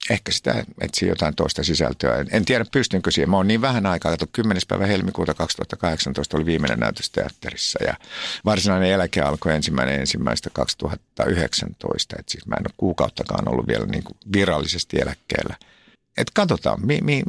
ehkä 0.09 0.31
sitä 0.31 0.65
etsii 0.81 1.09
jotain 1.09 1.35
toista 1.35 1.63
sisältöä. 1.63 2.15
En, 2.15 2.27
en 2.31 2.45
tiedä, 2.45 2.65
pystynkö 2.71 3.11
siihen. 3.11 3.29
Mä 3.29 3.37
oon 3.37 3.47
niin 3.47 3.61
vähän 3.61 3.85
aikaa, 3.85 4.13
että 4.13 4.25
10. 4.33 4.61
päivä 4.67 4.85
helmikuuta 4.85 5.33
2018 5.33 6.37
oli 6.37 6.45
viimeinen 6.45 6.79
näytös 6.79 7.09
teatterissa 7.09 7.83
ja 7.83 7.93
varsinainen 8.45 8.89
eläke 8.89 9.21
alkoi 9.21 9.53
ensimmäinen 9.53 9.99
ensimmäistä 9.99 10.49
2019. 10.53 12.15
Et 12.19 12.29
siis 12.29 12.47
mä 12.47 12.55
en 12.55 12.67
ole 12.67 12.73
kuukauttakaan 12.77 13.49
ollut 13.49 13.67
vielä 13.67 13.85
niin 13.85 14.03
kuin 14.03 14.17
virallisesti 14.33 14.97
eläkkeellä. 15.01 15.55
Et 16.17 16.31
katsotaan, 16.33 16.85
mi, 16.85 16.99
mi, 17.03 17.23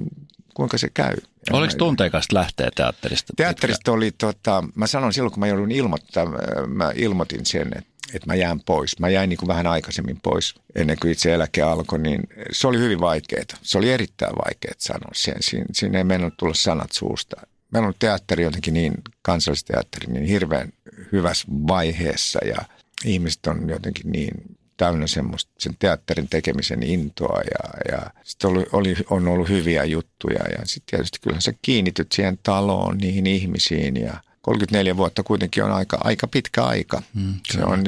kuinka 0.55 0.79
se 0.79 0.89
käy. 0.95 1.17
Oliko 1.51 1.75
tunteikasta 1.79 2.35
lähteä 2.35 2.71
teatterista? 2.75 3.33
Teatterista 3.37 3.93
oli, 3.93 4.11
tota, 4.11 4.65
mä 4.75 4.87
sanon 4.87 5.13
silloin 5.13 5.33
kun 5.33 5.41
mä 5.41 5.47
joudun 5.47 5.71
ilmoittaa, 5.71 6.27
mä 6.67 6.93
ilmoitin 6.95 7.47
sen, 7.47 7.69
että 7.79 7.92
että 8.15 8.27
mä 8.27 8.35
jään 8.35 8.61
pois. 8.61 8.99
Mä 8.99 9.09
jäin 9.09 9.29
niin 9.29 9.37
kuin 9.37 9.49
vähän 9.49 9.67
aikaisemmin 9.67 10.21
pois 10.23 10.55
ennen 10.75 10.97
kuin 11.03 11.13
itse 11.13 11.35
eläke 11.35 11.63
alkoi, 11.63 11.99
niin 11.99 12.21
se 12.53 12.67
oli 12.67 12.79
hyvin 12.79 13.01
vaikeaa. 13.01 13.45
Se 13.63 13.79
oli 13.79 13.91
erittäin 13.93 14.35
vaikeaa 14.45 14.75
sanoa 14.79 15.11
sen. 15.15 15.37
Siinä, 15.41 15.67
siinä 15.73 15.99
ei 15.99 16.05
mennyt 16.05 16.35
tulla 16.37 16.55
sanat 16.55 16.93
suusta. 16.93 17.37
Meillä 17.73 17.89
on 17.89 17.95
teatteri 17.99 18.43
jotenkin 18.43 18.75
niin, 18.75 18.95
kansallisteatteri 19.23 20.13
niin 20.13 20.25
hirveän 20.25 20.73
hyvässä 21.13 21.47
vaiheessa 21.49 22.39
ja 22.47 22.57
ihmiset 23.05 23.47
on 23.47 23.69
jotenkin 23.69 24.13
niin 24.13 24.57
täynnä 24.77 25.07
semmoista, 25.07 25.53
sen 25.59 25.77
teatterin 25.79 26.29
tekemisen 26.29 26.83
intoa 26.83 27.41
ja, 27.41 27.93
ja 27.93 28.11
sitten 28.23 28.51
oli, 28.51 28.67
oli, 28.73 28.97
on 29.11 29.29
ollut 29.29 29.49
hyviä 29.49 29.85
juttuja 29.85 30.49
ja 30.59 30.67
sitten 30.67 30.91
tietysti 30.91 31.19
kyllähän 31.21 31.43
sä 31.43 31.53
kiinnityt 31.63 32.13
siihen 32.13 32.39
taloon, 32.43 32.99
niihin 32.99 33.27
ihmisiin 33.27 33.97
ja– 33.97 34.15
34 34.43 34.97
vuotta 34.97 35.23
kuitenkin 35.23 35.65
on 35.65 35.73
aika, 35.73 35.99
aika 36.05 36.27
pitkä 36.27 36.65
aika. 36.65 37.03
Mm, 37.15 37.35
se 37.53 37.65
on, 37.65 37.85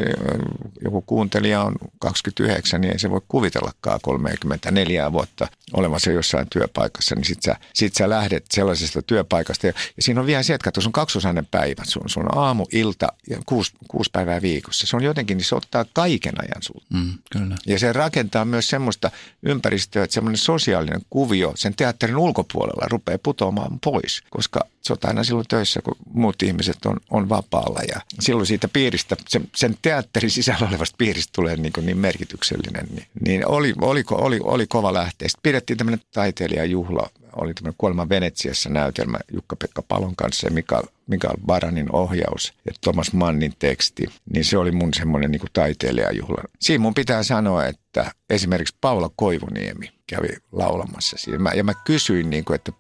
joku 0.85 1.03
kuuntelija 1.03 1.63
on 1.63 1.75
29, 1.99 2.81
niin 2.81 2.93
ei 2.93 2.99
se 2.99 3.11
voi 3.11 3.21
kuvitellakaan 3.29 4.01
34 4.03 5.13
vuotta 5.13 5.49
olemassa 5.73 6.11
jossain 6.11 6.47
työpaikassa. 6.51 7.15
Niin 7.15 7.25
sit 7.25 7.43
sä, 7.43 7.57
sit 7.75 7.95
sä 7.95 8.09
lähdet 8.09 8.45
sellaisesta 8.51 9.03
työpaikasta. 9.03 9.67
Ja, 9.67 9.73
ja 9.97 10.03
siinä 10.03 10.21
on 10.21 10.27
vielä 10.27 10.43
se, 10.43 10.55
että 10.55 10.81
sun 10.81 10.93
kaksosainen 10.93 11.47
päivä. 11.47 11.83
Sun, 11.85 12.03
sun 12.07 12.39
aamu, 12.39 12.67
ilta 12.73 13.07
ja 13.31 13.39
kuusi, 13.47 13.73
kuusi 13.89 14.11
päivää 14.13 14.43
viikossa. 14.43 14.87
Se 14.87 14.97
on 14.97 15.03
jotenkin, 15.03 15.37
niin 15.37 15.45
se 15.45 15.55
ottaa 15.55 15.85
kaiken 15.93 16.35
ajan 16.41 16.63
sulta. 16.63 16.87
Mm, 16.95 17.13
kyllä. 17.33 17.57
Ja 17.67 17.79
se 17.79 17.93
rakentaa 17.93 18.45
myös 18.45 18.69
semmoista 18.69 19.11
ympäristöä, 19.43 20.05
että 20.05 20.15
semmoinen 20.15 20.39
sosiaalinen 20.39 21.01
kuvio 21.11 21.53
sen 21.57 21.75
teatterin 21.75 22.17
ulkopuolella 22.17 22.89
rupeaa 22.91 23.19
putoamaan 23.19 23.81
pois. 23.85 24.23
Koska 24.31 24.61
sä 24.89 24.93
oot 24.93 25.05
aina 25.05 25.25
silloin 25.25 25.47
töissä, 25.49 25.83
kun 25.83 25.97
muut 26.15 26.43
ihmiset 26.47 26.87
on, 26.87 26.97
on 27.11 27.29
vapaalla 27.29 27.81
ja 27.89 28.01
silloin 28.21 28.47
siitä 28.47 28.69
piiristä, 28.69 29.17
sen, 29.29 29.49
sen 29.57 29.77
teatterin 29.83 30.31
sisällä 30.31 30.69
olevasta 30.69 30.97
piiristä 30.99 31.31
tulee 31.35 31.57
niin, 31.57 31.73
niin 31.83 31.99
merkityksellinen. 31.99 32.87
Niin, 32.91 33.07
niin 33.27 33.49
oli, 33.49 33.75
oli, 33.81 34.05
oli, 34.11 34.41
oli 34.43 34.67
kova 34.67 34.95
lähteä. 34.95 35.29
Sitten 35.29 35.43
pidettiin 35.43 35.77
tämmöinen 35.77 36.01
taiteilijajuhla, 36.15 37.11
oli 37.37 37.55
tämmöinen 37.55 37.75
Kuolema 37.79 38.09
Venetsiassa 38.09 38.69
näytelmä 38.69 39.19
Jukka-Pekka 39.33 39.83
Palon 39.83 40.17
kanssa 40.17 40.47
ja 40.47 40.51
Mikael, 40.51 40.83
Mikael 41.07 41.37
Baranin 41.47 41.93
ohjaus 41.93 42.53
ja 42.67 42.73
Thomas 42.81 43.13
Mannin 43.13 43.55
teksti. 43.59 44.07
Niin 44.33 44.45
se 44.45 44.59
oli 44.59 44.73
mun 44.73 44.95
semmoinen 44.95 45.31
niin 45.31 45.41
taiteilijajuhla. 45.53 46.43
Siinä 46.61 46.83
mun 46.83 46.95
pitää 46.95 47.23
sanoa, 47.23 47.67
että 47.67 48.13
esimerkiksi 48.31 48.77
Paula 48.81 49.11
Koivuniemi 49.17 49.91
kävi 50.07 50.37
laulamassa 50.53 51.17
siinä. 51.19 51.53
Ja 51.55 51.65
mä 51.65 51.73
kysyin, 51.85 52.31
niin 52.31 52.45
kuin, 52.45 52.55
että 52.55 52.73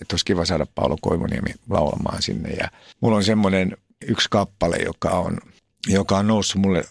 että 0.00 0.14
olisi 0.14 0.24
kiva 0.24 0.44
saada 0.44 0.66
Paolo 0.74 0.96
Koivuniemi 1.00 1.54
laulamaan 1.70 2.22
sinne. 2.22 2.50
Ja 2.50 2.68
mulla 3.00 3.16
on 3.16 3.24
semmoinen 3.24 3.76
yksi 4.08 4.28
kappale, 4.30 4.76
joka 4.76 5.10
on, 5.10 5.38
joka 5.86 6.18
on 6.18 6.26
noussut 6.26 6.62
mulle 6.62 6.84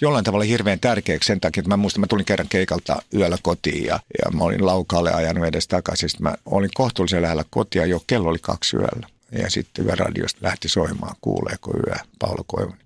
jollain 0.00 0.24
tavalla 0.24 0.44
hirveän 0.44 0.80
tärkeäksi 0.80 1.26
sen 1.26 1.40
takia, 1.40 1.60
että 1.60 1.68
mä 1.68 1.76
muistan, 1.76 2.00
mä 2.00 2.06
tulin 2.06 2.24
kerran 2.24 2.48
keikalta 2.48 3.02
yöllä 3.14 3.38
kotiin 3.42 3.84
ja, 3.84 4.00
ja 4.18 4.30
mä 4.38 4.44
olin 4.44 4.66
laukaalle 4.66 5.12
ajanut 5.12 5.46
edes 5.46 5.68
takaisin. 5.68 6.08
Sitten 6.08 6.24
mä 6.24 6.34
olin 6.46 6.70
kohtuullisen 6.74 7.22
lähellä 7.22 7.44
kotia 7.50 7.86
jo, 7.86 8.02
kello 8.06 8.28
oli 8.28 8.38
kaksi 8.38 8.76
yöllä. 8.76 9.06
Ja 9.32 9.50
sitten 9.50 9.86
yöradiosta 9.86 10.40
lähti 10.42 10.68
soimaan, 10.68 11.16
kuuleeko 11.20 11.70
yö, 11.86 11.94
Paolo 12.18 12.44
Koivuni. 12.46 12.85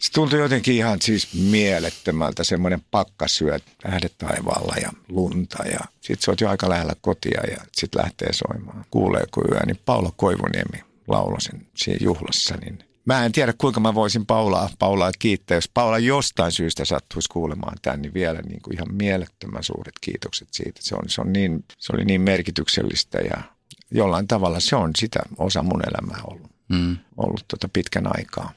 Se 0.00 0.12
tuntui 0.12 0.38
jotenkin 0.38 0.74
ihan 0.74 1.02
siis 1.02 1.34
mielettömältä, 1.34 2.44
semmoinen 2.44 2.80
pakkasyöt, 2.90 3.62
tähdet 3.82 4.14
taivaalla 4.18 4.74
ja 4.82 4.92
lunta 5.08 5.64
ja 5.64 5.80
sit 6.00 6.20
sä 6.20 6.30
oot 6.30 6.40
jo 6.40 6.48
aika 6.48 6.68
lähellä 6.68 6.94
kotia 7.00 7.40
ja 7.50 7.56
sit 7.72 7.94
lähtee 7.94 8.32
soimaan. 8.32 8.84
Kuuleeko 8.90 9.42
yö, 9.50 9.60
niin 9.66 9.80
Paula 9.84 10.12
Koivuniemi 10.16 10.84
lauloi 11.08 11.40
sen 11.40 11.66
siinä 11.76 11.98
juhlassa, 12.02 12.54
niin 12.56 12.78
Mä 13.04 13.24
en 13.24 13.32
tiedä, 13.32 13.54
kuinka 13.58 13.80
mä 13.80 13.94
voisin 13.94 14.26
Paulaa, 14.26 14.70
Paulaa 14.78 15.10
kiittää. 15.18 15.54
Jos 15.54 15.70
Paula 15.74 15.98
jostain 15.98 16.52
syystä 16.52 16.84
sattuisi 16.84 17.28
kuulemaan 17.28 17.76
tämän, 17.82 18.02
niin 18.02 18.14
vielä 18.14 18.42
niin 18.42 18.62
kuin 18.62 18.74
ihan 18.74 18.94
mielettömän 18.94 19.62
suuret 19.62 19.94
kiitokset 20.00 20.48
siitä. 20.52 20.80
Se, 20.82 20.94
on, 20.94 21.02
se, 21.06 21.20
on 21.20 21.32
niin, 21.32 21.64
se 21.78 21.92
oli 21.92 22.04
niin 22.04 22.20
merkityksellistä 22.20 23.18
ja 23.18 23.42
jollain 23.90 24.28
tavalla 24.28 24.60
se 24.60 24.76
on 24.76 24.90
sitä 24.98 25.20
osa 25.38 25.62
mun 25.62 25.82
elämää 25.88 26.20
ollut, 26.24 26.50
mm. 26.68 26.96
ollut 27.16 27.44
tota 27.48 27.68
pitkän 27.72 28.16
aikaa. 28.16 28.52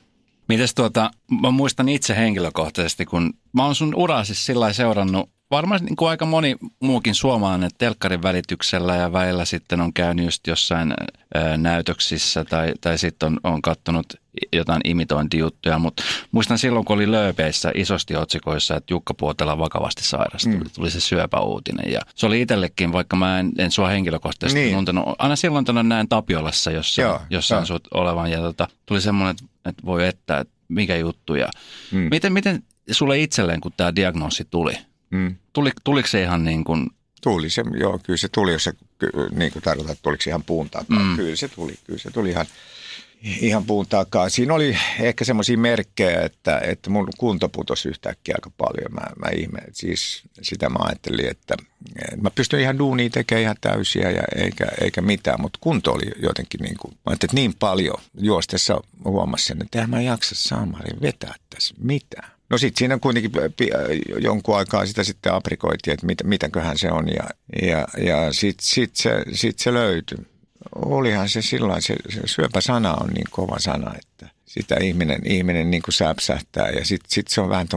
Mites 0.47 0.75
tuota, 0.75 1.11
mä 1.41 1.51
muistan 1.51 1.89
itse 1.89 2.15
henkilökohtaisesti, 2.15 3.05
kun 3.05 3.33
mä 3.53 3.65
oon 3.65 3.75
sun 3.75 3.95
uraa 3.95 4.23
siis 4.23 4.45
sillä 4.45 4.73
seurannut 4.73 5.29
varmaan 5.53 5.85
niin 5.85 5.95
kuin 5.95 6.09
aika 6.09 6.25
moni 6.25 6.55
muukin 6.79 7.15
suomalainen 7.15 7.69
telkkarin 7.77 8.23
välityksellä 8.23 8.95
ja 8.95 9.13
väillä 9.13 9.45
sitten 9.45 9.81
on 9.81 9.93
käynyt 9.93 10.25
just 10.25 10.47
jossain 10.47 10.93
ää, 11.35 11.57
näytöksissä 11.57 12.45
tai, 12.45 12.73
tai 12.81 12.97
sitten 12.97 13.27
on, 13.27 13.39
on 13.43 13.61
katsonut 13.61 14.05
jotain 14.53 14.81
imitointijuttuja, 14.83 15.79
mutta 15.79 16.03
muistan 16.31 16.59
silloin, 16.59 16.85
kun 16.85 16.95
oli 16.95 17.11
lööpeissä 17.11 17.71
isosti 17.75 18.15
otsikoissa, 18.15 18.75
että 18.75 18.93
Jukka 18.93 19.13
Puotela 19.13 19.57
vakavasti 19.57 20.03
sairastui, 20.03 20.55
mm. 20.55 20.63
tuli 20.75 20.91
se 20.91 20.99
syöpäuutinen 20.99 21.91
ja 21.91 22.01
se 22.15 22.25
oli 22.25 22.41
itsellekin, 22.41 22.91
vaikka 22.91 23.15
mä 23.15 23.39
en, 23.39 23.51
en 23.57 23.71
sua 23.71 23.87
henkilökohtaisesti 23.87 24.59
niin. 24.59 24.75
tuntenut, 24.75 25.15
aina 25.17 25.35
silloin 25.35 25.65
tänne 25.65 25.83
näin 25.83 26.09
Tapiolassa 26.09 26.71
jossain, 26.71 27.05
Joo, 27.05 27.21
jossain 27.29 27.65
sut 27.65 27.87
olevan 27.93 28.31
ja 28.31 28.37
tota, 28.37 28.67
tuli 28.85 29.01
semmoinen, 29.01 29.35
että 29.65 29.85
voi 29.85 30.07
että, 30.07 30.37
että 30.39 30.53
mikä 30.67 30.95
juttu 30.95 31.35
ja 31.35 31.49
mm. 31.91 32.07
miten, 32.11 32.33
miten 32.33 32.63
sulle 32.91 33.19
itselleen, 33.19 33.61
kun 33.61 33.73
tämä 33.77 33.95
diagnoosi 33.95 34.47
tuli, 34.49 34.77
Mm. 35.13 35.35
Tuli, 35.53 35.71
tuliko 35.83 36.07
se 36.07 36.21
ihan 36.21 36.43
niin 36.43 36.63
kuin... 36.63 36.89
Tuli 37.21 37.49
se, 37.49 37.63
joo, 37.79 37.99
kyllä 38.03 38.17
se 38.17 38.29
tuli, 38.29 38.51
jos 38.51 38.63
se 38.63 38.73
niin 39.31 39.51
kuin 39.51 39.63
tarkoittaa, 39.63 39.91
että 39.93 40.03
tuliko 40.03 40.21
se 40.21 40.29
ihan 40.29 40.43
puun 40.43 40.69
takaa. 40.69 40.99
Mm. 40.99 41.15
Kyllä 41.15 41.35
se 41.35 41.47
tuli, 41.47 41.73
kyllä 41.83 41.99
se 41.99 42.11
tuli 42.11 42.29
ihan, 42.29 42.45
ihan 43.21 43.65
puun 43.65 43.87
takaa. 43.87 44.29
Siinä 44.29 44.53
oli 44.53 44.77
ehkä 44.99 45.25
semmoisia 45.25 45.57
merkkejä, 45.57 46.21
että, 46.21 46.59
että 46.59 46.89
mun 46.89 47.07
kunto 47.17 47.49
putosi 47.49 47.89
yhtäkkiä 47.89 48.35
aika 48.37 48.51
paljon. 48.57 48.93
Mä, 48.93 49.01
mä 49.19 49.29
ihme, 49.35 49.59
siis 49.71 50.23
sitä 50.41 50.69
mä 50.69 50.79
ajattelin, 50.81 51.29
että, 51.29 51.55
mä 52.21 52.29
pystyn 52.29 52.59
ihan 52.59 52.79
duunia 52.79 53.09
tekemään 53.09 53.43
ihan 53.43 53.55
täysiä 53.61 54.11
ja 54.11 54.23
eikä, 54.35 54.65
eikä 54.81 55.01
mitään, 55.01 55.41
mutta 55.41 55.59
kunto 55.61 55.91
oli 55.91 56.11
jotenkin 56.21 56.59
niin 56.59 56.77
kuin, 56.77 56.93
mä 56.93 56.99
ajattelin, 57.05 57.29
että 57.29 57.35
niin 57.35 57.53
paljon 57.59 57.97
juostessa 58.17 58.81
huomasin, 59.05 59.61
että 59.61 59.77
eihän 59.77 59.89
mä 59.89 60.01
jaksa 60.01 60.35
saamarin 60.35 61.01
vetää 61.01 61.35
tässä 61.49 61.75
mitään. 61.77 62.31
No 62.53 62.57
sitten 62.57 62.79
siinä 62.79 62.97
kuitenkin 62.97 63.31
jonkun 64.19 64.57
aikaa 64.57 64.85
sitä 64.85 65.03
sitten 65.03 65.33
aprikoitiin, 65.33 65.93
että 65.93 66.05
mit, 66.05 66.17
mitäköhän 66.23 66.77
se 66.77 66.91
on 66.91 67.07
ja, 67.07 67.29
ja, 67.67 67.87
ja 68.05 68.33
sitten 68.33 68.65
sit 68.65 68.95
se, 68.95 69.23
sit 69.31 69.59
se 69.59 69.73
löytyi 69.73 70.17
olihan 70.75 71.29
se 71.29 71.41
silloin, 71.41 71.81
se, 71.81 71.95
se 72.09 72.21
syöpäsana 72.25 72.93
on 72.93 73.09
niin 73.09 73.27
kova 73.31 73.59
sana, 73.59 73.93
että 73.97 74.35
sitä 74.45 74.75
ihminen, 74.75 75.21
ihminen 75.25 75.71
niin 75.71 75.83
kuin 75.83 75.93
säpsähtää 75.93 76.69
ja 76.69 76.85
sitten 76.85 77.11
sit 77.11 77.27
se 77.27 77.41
on 77.41 77.49
vähän 77.49 77.67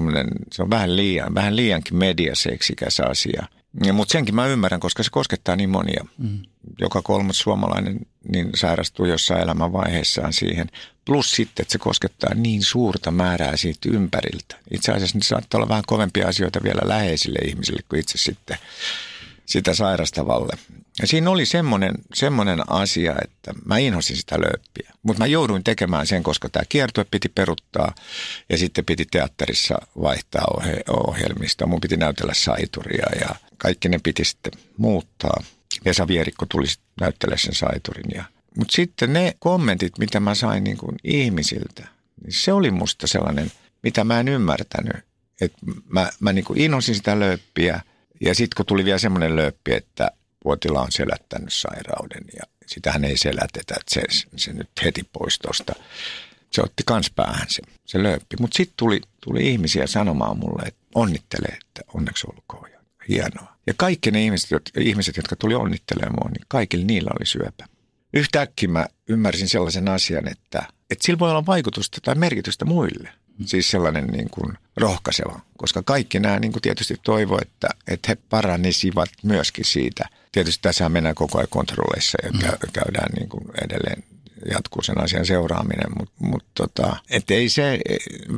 se 0.53 0.62
on 0.62 0.71
vähän 0.71 0.97
liian, 0.97 1.35
vähän 1.35 1.57
liiankin 1.57 1.97
mediaseksikäs 1.97 3.01
asia. 3.01 3.47
Mutta 3.93 4.12
senkin 4.12 4.35
mä 4.35 4.47
ymmärrän, 4.47 4.81
koska 4.81 5.03
se 5.03 5.11
koskettaa 5.11 5.57
niin 5.57 5.71
monia. 5.71 6.07
Mm. 6.19 6.39
Joka 6.79 7.03
kolmas 7.03 7.39
suomalainen 7.39 8.01
niin 8.29 8.51
sairastuu 8.55 9.07
jossain 9.07 9.41
elämänvaiheessaan 9.43 10.33
siihen. 10.33 10.67
Plus 11.05 11.31
sitten, 11.31 11.62
että 11.62 11.73
se 11.73 11.79
koskettaa 11.79 12.35
niin 12.35 12.62
suurta 12.62 13.11
määrää 13.11 13.57
siitä 13.57 13.89
ympäriltä. 13.93 14.57
Itse 14.71 14.93
asiassa 14.93 15.19
ne 15.19 15.25
saattaa 15.25 15.59
olla 15.59 15.69
vähän 15.69 15.85
kovempia 15.87 16.29
asioita 16.29 16.62
vielä 16.62 16.81
läheisille 16.85 17.39
ihmisille 17.39 17.81
kuin 17.89 18.01
itse 18.01 18.19
sitten 18.19 18.59
sitä 19.47 19.75
sairastavalle. 19.75 20.59
Ja 21.01 21.07
siinä 21.07 21.31
oli 21.31 21.47
semmoinen, 21.47 21.95
semmoinen 22.15 22.73
asia, 22.73 23.15
että 23.25 23.55
mä 23.65 23.79
inhosin 23.79 24.17
sitä 24.17 24.41
lööppiä. 24.41 24.93
Mutta 25.03 25.23
mä 25.23 25.27
jouduin 25.27 25.65
tekemään 25.65 26.07
sen, 26.07 26.23
koska 26.23 26.49
tämä 26.49 26.65
kiertue 26.69 27.05
piti 27.11 27.29
peruttaa 27.29 27.95
ja 28.49 28.59
sitten 28.59 28.85
piti 28.85 29.07
teatterissa 29.11 29.79
vaihtaa 30.03 30.45
ohje- 30.57 30.83
ohjelmista. 31.09 31.67
Mun 31.67 31.81
piti 31.81 31.97
näytellä 31.97 32.35
saituria 32.35 33.07
ja 33.21 33.35
kaikki 33.59 33.89
ne 33.89 33.99
piti 34.03 34.25
sitten 34.25 34.53
muuttaa. 34.77 35.43
Esa 35.85 36.09
Vierikko 36.09 36.46
tuli 36.46 36.66
näyttelemään 37.00 37.38
sen 37.38 37.55
saiturin. 37.55 38.11
Ja, 38.14 38.24
mutta 38.57 38.72
sitten 38.72 39.12
ne 39.12 39.35
kommentit, 39.38 39.98
mitä 39.98 40.20
mä 40.20 40.35
sain 40.35 40.64
niin 40.64 40.76
kuin 40.76 40.96
ihmisiltä, 41.05 41.88
niin 42.24 42.33
se 42.33 42.52
oli 42.52 42.70
musta 42.70 43.07
sellainen, 43.07 43.52
mitä 43.83 44.05
mä 44.05 44.20
en 44.20 44.29
ymmärtänyt. 44.29 44.96
Että 45.40 45.59
mä, 45.88 46.11
mä 46.20 46.33
niin 46.33 46.44
kuin 46.44 46.61
inhosin 46.61 46.94
sitä 46.94 47.20
lööppiä– 47.20 47.81
ja 48.20 48.35
sitten 48.35 48.57
kun 48.57 48.66
tuli 48.66 48.85
vielä 48.85 48.98
semmoinen 48.98 49.37
lööppi, 49.37 49.74
että 49.74 50.11
Puotila 50.42 50.83
on 50.83 50.92
selättänyt 50.92 51.52
sairauden 51.52 52.24
ja 52.37 52.42
sitähän 52.66 53.05
ei 53.05 53.16
selätetä, 53.16 53.74
että 53.81 53.94
se, 53.94 54.02
se 54.37 54.52
nyt 54.52 54.70
heti 54.85 55.02
pois 55.12 55.38
tuosta. 55.38 55.72
Se 56.50 56.62
otti 56.62 56.83
kans 56.87 57.11
päähän 57.11 57.46
se, 57.48 57.62
se 57.87 58.02
lööppi. 58.02 58.37
Mutta 58.40 58.57
sitten 58.57 58.76
tuli, 58.76 59.00
tuli 59.20 59.50
ihmisiä 59.50 59.87
sanomaan 59.87 60.38
mulle, 60.38 60.62
että 60.66 60.81
onnittele, 60.94 61.48
että 61.48 61.83
onneksi 61.94 62.26
olkoon 62.35 62.70
ja 62.72 62.81
hienoa. 63.09 63.56
Ja 63.66 63.74
kaikki 63.76 64.11
ne 64.11 64.24
ihmiset, 64.24 64.50
ihmiset, 64.81 65.16
jotka 65.16 65.37
tuli 65.37 65.55
onnittelemaan 65.55 66.14
mua, 66.22 66.31
niin 66.31 66.46
kaikilla 66.48 66.87
niillä 66.87 67.11
oli 67.18 67.26
syöpä. 67.26 67.66
Yhtäkkiä 68.14 68.68
mä 68.68 68.87
ymmärsin 69.09 69.48
sellaisen 69.48 69.88
asian, 69.88 70.29
että, 70.29 70.62
että 70.90 71.07
sillä 71.07 71.18
voi 71.18 71.31
olla 71.31 71.46
vaikutusta 71.46 71.98
tai 72.02 72.14
merkitystä 72.14 72.64
muille– 72.64 73.11
Siis 73.44 73.70
sellainen 73.70 74.07
niin 74.07 74.31
kuin 74.31 74.59
rohkaiseva, 74.76 75.40
koska 75.57 75.83
kaikki 75.83 76.20
nämä 76.20 76.38
niin 76.38 76.52
kuin 76.52 76.62
tietysti 76.62 76.94
toivoo, 77.02 77.38
että, 77.42 77.68
että 77.88 78.07
he 78.09 78.16
paranisivat 78.29 79.09
myöskin 79.22 79.64
siitä. 79.64 80.09
Tietysti 80.33 80.62
tässä 80.62 80.88
mennään 80.88 81.14
koko 81.14 81.38
ajan 81.38 81.48
kontrolleissa 81.50 82.18
ja 82.22 82.31
mm. 82.33 82.38
käydään 82.72 83.12
niin 83.18 83.29
kuin 83.29 83.44
edelleen 83.64 84.05
jatkuu 84.51 84.83
sen 84.83 85.01
asian 85.03 85.27
seuraaminen, 85.27 85.99
mutta 85.99 86.14
mut 86.18 86.44
tota, 86.55 86.96
et 87.11 87.31
ei 87.31 87.49
se 87.49 87.81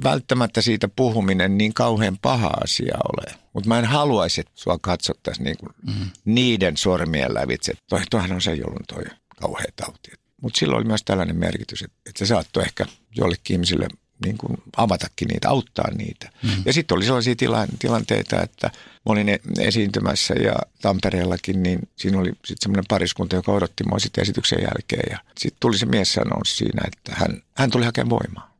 välttämättä 0.04 0.62
siitä 0.62 0.88
puhuminen 0.88 1.58
niin 1.58 1.74
kauhean 1.74 2.18
paha 2.22 2.50
asia 2.64 2.96
ole. 3.12 3.38
Mutta 3.52 3.68
mä 3.68 3.78
en 3.78 3.84
haluaisi, 3.84 4.40
että 4.40 4.52
sua 4.54 4.78
katsottaisiin 4.80 5.44
niin 5.44 5.56
kuin 5.58 5.70
mm. 5.86 6.10
niiden 6.24 6.76
sormien 6.76 7.34
lävitse. 7.34 7.72
Toi, 7.88 8.00
toihan 8.10 8.32
on 8.32 8.42
se, 8.42 8.54
jolloin 8.54 8.86
toi 8.88 9.04
kauhea 9.40 9.72
tauti. 9.76 10.10
Mutta 10.42 10.58
silloin 10.58 10.78
oli 10.78 10.86
myös 10.86 11.04
tällainen 11.04 11.36
merkitys, 11.36 11.82
että, 11.82 11.96
että 12.06 12.18
se 12.18 12.26
saattoi 12.26 12.62
ehkä 12.62 12.86
jollekin 13.16 13.54
ihmisille 13.54 13.88
niin 14.24 14.38
kuin 14.38 14.56
avatakin 14.76 15.28
niitä, 15.28 15.48
auttaa 15.48 15.90
niitä. 15.90 16.30
Mm. 16.42 16.62
Ja 16.64 16.72
sitten 16.72 16.96
oli 16.96 17.04
sellaisia 17.04 17.34
tila- 17.34 17.76
tilanteita, 17.78 18.42
että 18.42 18.66
mä 18.66 19.12
olin 19.12 19.28
e-, 19.28 19.40
esiintymässä 19.60 20.34
ja 20.34 20.52
Tampereellakin, 20.82 21.62
niin 21.62 21.78
siinä 21.96 22.18
oli 22.18 22.28
sitten 22.28 22.62
semmoinen 22.62 22.84
pariskunta, 22.88 23.36
joka 23.36 23.52
odotti 23.52 23.84
mua 23.84 23.98
sitten 23.98 24.22
esityksen 24.22 24.62
jälkeen. 24.62 25.10
Ja 25.10 25.18
sitten 25.38 25.60
tuli 25.60 25.78
se 25.78 25.86
mies 25.86 26.12
sanoa 26.12 26.40
siinä, 26.46 26.82
että 26.86 27.12
hän, 27.14 27.42
hän 27.54 27.70
tuli 27.70 27.84
hakemaan 27.84 28.10
voimaa. 28.10 28.54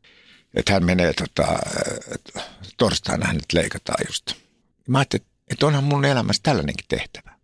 Että 0.55 0.73
hän 0.73 0.85
menee 0.85 1.13
tota, 1.13 1.59
torstaina 2.77 3.27
hänet 3.27 3.53
leikataan 3.53 4.05
just. 4.09 4.33
Mä 4.89 4.99
ajattelin, 4.99 5.27
että 5.51 5.67
onhan 5.67 5.85
mun 5.85 6.05
elämässä 6.05 6.43
tällainenkin 6.43 6.87
tehtävä. 6.89 7.35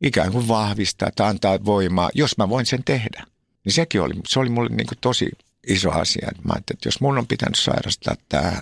Ikään 0.00 0.32
kuin 0.32 0.48
vahvistaa 0.48 1.10
tai 1.16 1.30
antaa 1.30 1.64
voimaa, 1.64 2.10
jos 2.14 2.38
mä 2.38 2.48
voin 2.48 2.66
sen 2.66 2.84
tehdä. 2.84 3.26
Niin 3.64 3.72
sekin 3.72 4.00
oli, 4.00 4.14
se 4.28 4.40
oli 4.40 4.48
mulle 4.48 4.76
niin 4.76 4.86
kuin 4.86 4.98
tosi 5.00 5.30
iso 5.66 5.90
asia. 5.90 6.28
Mä 6.44 6.52
ajattelin, 6.52 6.76
että 6.76 6.88
jos 6.88 7.00
mun 7.00 7.18
on 7.18 7.26
pitänyt 7.26 7.58
sairastaa 7.58 8.14
tämä, 8.28 8.52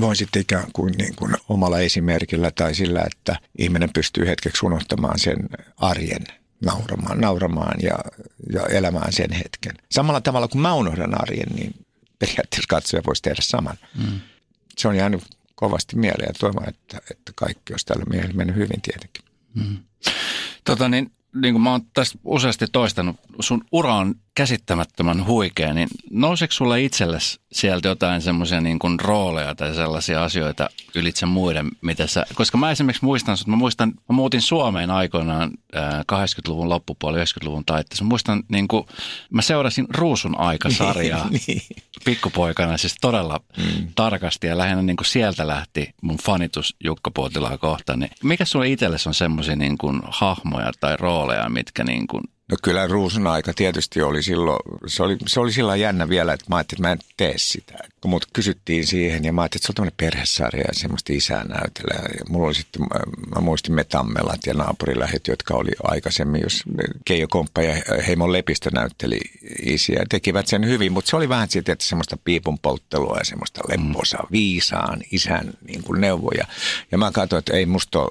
voin 0.00 0.16
sitten 0.16 0.42
ikään 0.42 0.72
kuin, 0.72 0.94
niin 0.98 1.14
kuin 1.16 1.36
omalla 1.48 1.78
esimerkillä 1.78 2.50
tai 2.50 2.74
sillä, 2.74 3.02
että 3.06 3.36
ihminen 3.58 3.90
pystyy 3.92 4.26
hetkeksi 4.26 4.66
unohtamaan 4.66 5.18
sen 5.18 5.48
arjen 5.76 6.24
nauramaan, 6.64 7.20
nauramaan 7.20 7.80
ja, 7.82 7.98
ja 8.52 8.66
elämään 8.66 9.12
sen 9.12 9.32
hetken. 9.32 9.74
Samalla 9.90 10.20
tavalla 10.20 10.48
kuin 10.48 10.62
mä 10.62 10.74
unohdan 10.74 11.22
arjen, 11.22 11.48
niin 11.54 11.74
periaatteessa 12.18 12.68
katsoja 12.68 13.02
voisi 13.06 13.22
tehdä 13.22 13.42
saman. 13.42 13.76
Mm. 13.94 14.20
Se 14.78 14.88
on 14.88 14.96
jäänyt 14.96 15.22
kovasti 15.54 15.96
mieleen 15.96 16.28
ja 16.28 16.34
toivon, 16.40 16.68
että, 16.68 16.98
että 17.10 17.32
kaikki 17.34 17.72
olisi 17.72 17.86
tällä 17.86 18.04
mielellä 18.04 18.34
mennyt 18.34 18.56
hyvin 18.56 18.80
tietenkin. 18.82 19.24
Mm. 19.54 19.76
Tota 20.64 20.88
niin, 20.88 21.12
niin 21.34 21.54
kuin 21.54 21.62
mä 21.62 21.70
oon 21.70 21.86
tästä 21.94 22.18
useasti 22.24 22.66
toistanut, 22.72 23.16
sun 23.40 23.64
ura 23.72 23.94
on 23.94 24.14
käsittämättömän 24.34 25.26
huikea, 25.26 25.74
niin 25.74 25.88
nouseeko 26.10 26.52
sulle 26.52 26.82
itsellesi 26.82 27.40
sieltä 27.52 27.88
jotain 27.88 28.22
semmoisia 28.22 28.60
niin 28.60 28.78
kuin 28.78 29.00
rooleja 29.00 29.54
tai 29.54 29.74
sellaisia 29.74 30.24
asioita 30.24 30.70
ylitse 30.94 31.26
muiden, 31.26 31.70
mitä 31.80 32.06
sä, 32.06 32.26
koska 32.34 32.58
mä 32.58 32.70
esimerkiksi 32.70 33.04
muistan, 33.04 33.34
että 33.34 33.50
mä 33.50 33.56
muistan, 33.56 33.92
mä 34.08 34.14
muutin 34.14 34.42
Suomeen 34.42 34.90
aikoinaan 34.90 35.50
80-luvun 36.12 36.68
loppupuolella, 36.68 37.24
90-luvun 37.24 37.64
taitteessa. 37.64 38.04
Mä 38.04 38.08
muistan, 38.08 38.42
niin 38.48 38.68
kuin, 38.68 38.86
mä 39.30 39.42
seurasin 39.42 39.86
Ruusun 39.90 40.38
aikasarjaa 40.38 41.28
niin. 41.46 41.62
pikkupoikana 42.04 42.76
siis 42.76 42.96
todella 43.00 43.40
mm. 43.56 43.88
tarkasti 43.94 44.46
ja 44.46 44.58
lähinnä 44.58 44.82
niin 44.82 44.96
kuin 44.96 45.06
sieltä 45.06 45.46
lähti 45.46 45.94
mun 46.02 46.18
fanitus 46.18 46.76
Jukka 46.84 47.10
Puotilaa 47.10 47.58
kohtaan. 47.58 47.98
Niin 47.98 48.10
mikä 48.22 48.44
sulle 48.44 48.68
itsellesi 48.68 49.08
on 49.08 49.14
semmoisia 49.14 49.56
niin 49.56 49.78
kuin 49.78 50.00
hahmoja 50.04 50.72
tai 50.80 50.96
rooleja, 50.96 51.48
mitkä 51.48 51.84
niin 51.84 52.06
kuin 52.06 52.24
No 52.50 52.56
kyllä 52.62 52.86
Ruusun 52.86 53.26
aika 53.26 53.52
tietysti 53.54 54.02
oli 54.02 54.22
silloin, 54.22 54.58
se 54.86 55.02
oli, 55.02 55.16
se 55.26 55.40
oli 55.40 55.52
silloin 55.52 55.80
jännä 55.80 56.08
vielä, 56.08 56.32
että 56.32 56.46
mä 56.48 56.56
ajattelin, 56.56 56.78
että 56.78 56.88
mä 56.88 56.92
en 56.92 56.98
tee 57.16 57.34
sitä. 57.36 57.74
Kun 58.00 58.10
mut 58.10 58.26
kysyttiin 58.32 58.86
siihen 58.86 59.24
ja 59.24 59.32
mä 59.32 59.42
ajattelin, 59.42 59.60
että 59.60 59.66
se 59.66 59.70
on 59.70 59.74
tämmöinen 59.74 59.96
perhesarja 59.96 60.64
ja 60.68 60.74
semmoista 60.74 61.12
isää 61.12 61.44
näytellä. 61.44 61.94
Ja 62.18 62.24
mulla 62.28 62.46
oli 62.46 62.54
sitten, 62.54 62.82
mä 63.34 63.40
muistin 63.40 63.74
Metammelat 63.74 64.46
ja 64.46 64.54
naapurilähet, 64.54 65.28
jotka 65.28 65.54
oli 65.54 65.70
aikaisemmin, 65.82 66.42
jos 66.42 66.62
Keijo 67.04 67.28
Komppa 67.28 67.62
ja 67.62 67.74
Heimon 68.06 68.32
Lepistö 68.32 68.70
näytteli 68.70 69.20
isiä. 69.62 70.04
Tekivät 70.08 70.46
sen 70.46 70.66
hyvin, 70.66 70.92
mutta 70.92 71.10
se 71.10 71.16
oli 71.16 71.28
vähän 71.28 71.50
siitä, 71.50 71.72
että 71.72 71.84
semmoista 71.84 72.16
piipun 72.24 72.58
polttelua 72.58 73.18
ja 73.18 73.24
semmoista 73.24 73.60
lepposaa 73.68 74.26
viisaan 74.32 75.00
isän 75.10 75.52
niin 75.68 75.82
kuin 75.82 76.00
neuvoja. 76.00 76.46
Ja 76.92 76.98
mä 76.98 77.12
katsoin, 77.12 77.38
että 77.38 77.56
ei 77.56 77.66
musta 77.66 77.98
ole, 77.98 78.10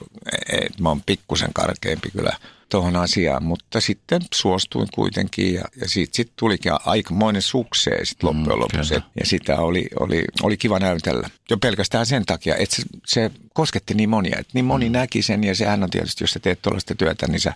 että 0.50 0.84
mä 0.84 0.90
oon 0.90 1.02
pikkusen 1.06 1.54
karkeampi 1.54 2.12
kyllä 2.12 2.38
tuohon 2.74 2.96
asiaan, 2.96 3.44
mutta 3.44 3.82
sitten 3.82 4.22
suostuin 4.34 4.88
kuitenkin 4.94 5.54
ja, 5.54 5.64
ja 5.82 5.90
siitä 5.90 6.16
sitten 6.16 6.34
tulikin 6.40 6.72
aikamoinen 6.86 7.42
sukseen 7.42 8.06
sitten 8.06 8.30
mm, 8.30 8.38
loppujen 8.38 8.60
lopuksi. 8.60 8.94
Ja 8.94 9.26
sitä 9.26 9.58
oli, 9.58 9.88
oli, 10.00 10.24
oli 10.44 10.58
kiva 10.58 10.80
näytellä. 10.80 11.30
Jo 11.50 11.58
pelkästään 11.58 12.06
sen 12.06 12.26
takia, 12.26 12.56
että 12.56 12.76
se, 12.76 12.84
se 13.08 13.32
kosketti 13.54 13.94
niin 13.94 14.10
monia. 14.10 14.38
Että 14.40 14.52
niin 14.54 14.66
moni 14.66 14.90
mm. 14.90 14.94
näki 14.94 15.22
sen 15.22 15.44
ja 15.44 15.56
sehän 15.56 15.84
on 15.84 15.90
tietysti, 15.90 16.24
jos 16.24 16.32
sä 16.32 16.40
teet 16.40 16.62
tuollaista 16.62 16.96
työtä, 16.96 17.28
niin 17.28 17.40
sä 17.40 17.54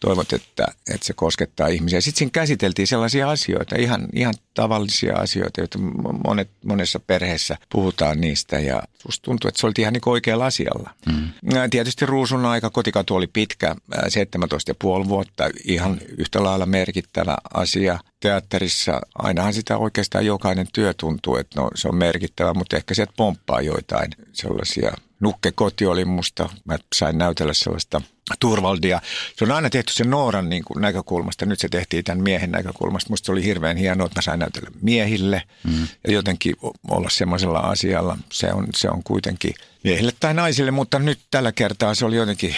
toivot, 0.00 0.32
että, 0.32 0.66
että 0.94 1.06
se 1.06 1.12
koskettaa 1.12 1.66
ihmisiä. 1.66 2.00
Sitten 2.00 2.18
siinä 2.18 2.30
käsiteltiin 2.30 2.86
sellaisia 2.86 3.30
asioita, 3.30 3.76
ihan, 3.78 4.08
ihan 4.14 4.34
tavallisia 4.54 5.16
asioita, 5.16 5.60
joita 5.60 5.78
monet, 6.24 6.50
monessa 6.64 7.00
perheessä 7.00 7.56
puhutaan 7.72 8.20
niistä 8.20 8.58
ja 8.58 8.82
musta 9.06 9.24
tuntuu, 9.24 9.48
että 9.48 9.60
se 9.60 9.66
oli 9.66 9.72
ihan 9.78 9.92
niin 9.92 10.02
oikealla 10.06 10.46
asialla. 10.46 10.90
Mm. 11.06 11.30
Tietysti 11.70 12.06
Ruusun 12.06 12.46
aika 12.46 12.70
kotikatu 12.70 13.14
oli 13.14 13.26
pitkä, 13.26 13.76
17,5 13.94 15.08
vuotta, 15.08 15.50
ihan 15.64 16.00
yhtä 16.18 16.44
lailla 16.44 16.66
merkittävä 16.66 17.36
asia. 17.54 17.98
Teatterissa 18.20 19.00
ainahan 19.14 19.54
sitä 19.54 19.76
oikeastaan 19.76 20.26
jokainen 20.26 20.66
työ 20.72 20.94
tuntuu, 20.94 21.36
että 21.36 21.60
no, 21.60 21.70
se 21.74 21.88
on 21.88 21.96
merkittävä, 21.96 22.54
mutta 22.54 22.76
ehkä 22.76 22.94
sieltä 22.94 23.12
pomppaa 23.16 23.60
joitain 23.60 24.10
sellaisia. 24.32 24.92
Nukke 25.20 25.52
koti 25.52 25.86
oli 25.86 26.04
musta, 26.04 26.48
mä 26.64 26.78
sain 26.94 27.18
näytellä 27.18 27.54
sellaista 27.54 28.02
Turvaldia. 28.40 29.00
Se 29.36 29.44
on 29.44 29.52
aina 29.52 29.70
tehty 29.70 29.92
sen 29.92 30.10
Nooran 30.10 30.48
niin 30.48 30.64
kuin 30.64 30.82
näkökulmasta. 30.82 31.46
Nyt 31.46 31.60
se 31.60 31.68
tehtiin 31.68 32.04
tämän 32.04 32.22
miehen 32.22 32.50
näkökulmasta. 32.50 33.10
Musta 33.10 33.26
se 33.26 33.32
oli 33.32 33.44
hirveän 33.44 33.76
hienoa, 33.76 34.06
että 34.06 34.18
mä 34.18 34.22
sain 34.22 34.40
näytellä 34.40 34.70
miehille 34.82 35.42
mm. 35.64 35.88
ja 36.06 36.12
jotenkin 36.12 36.56
olla 36.90 37.10
semmoisella 37.10 37.58
asialla. 37.58 38.18
Se 38.32 38.52
on, 38.52 38.66
se 38.74 38.90
on 38.90 39.02
kuitenkin 39.02 39.54
miehille 39.84 40.12
tai 40.20 40.34
naisille, 40.34 40.70
mutta 40.70 40.98
nyt 40.98 41.18
tällä 41.30 41.52
kertaa 41.52 41.94
se 41.94 42.04
oli 42.04 42.16
jotenkin 42.16 42.56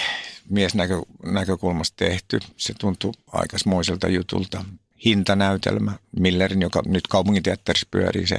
miesnäkökulmasta 0.49 1.97
tehty. 1.97 2.41
Se 2.57 2.75
tuntui 2.79 3.13
aikaismoiselta 3.33 4.09
jutulta. 4.09 4.65
Hintanäytelmä, 5.05 5.93
Millerin, 6.21 6.63
joka 6.63 6.83
nyt 6.87 7.07
kaupunginteatterissa 7.07 7.87
pyörii, 7.91 8.27
se, 8.27 8.39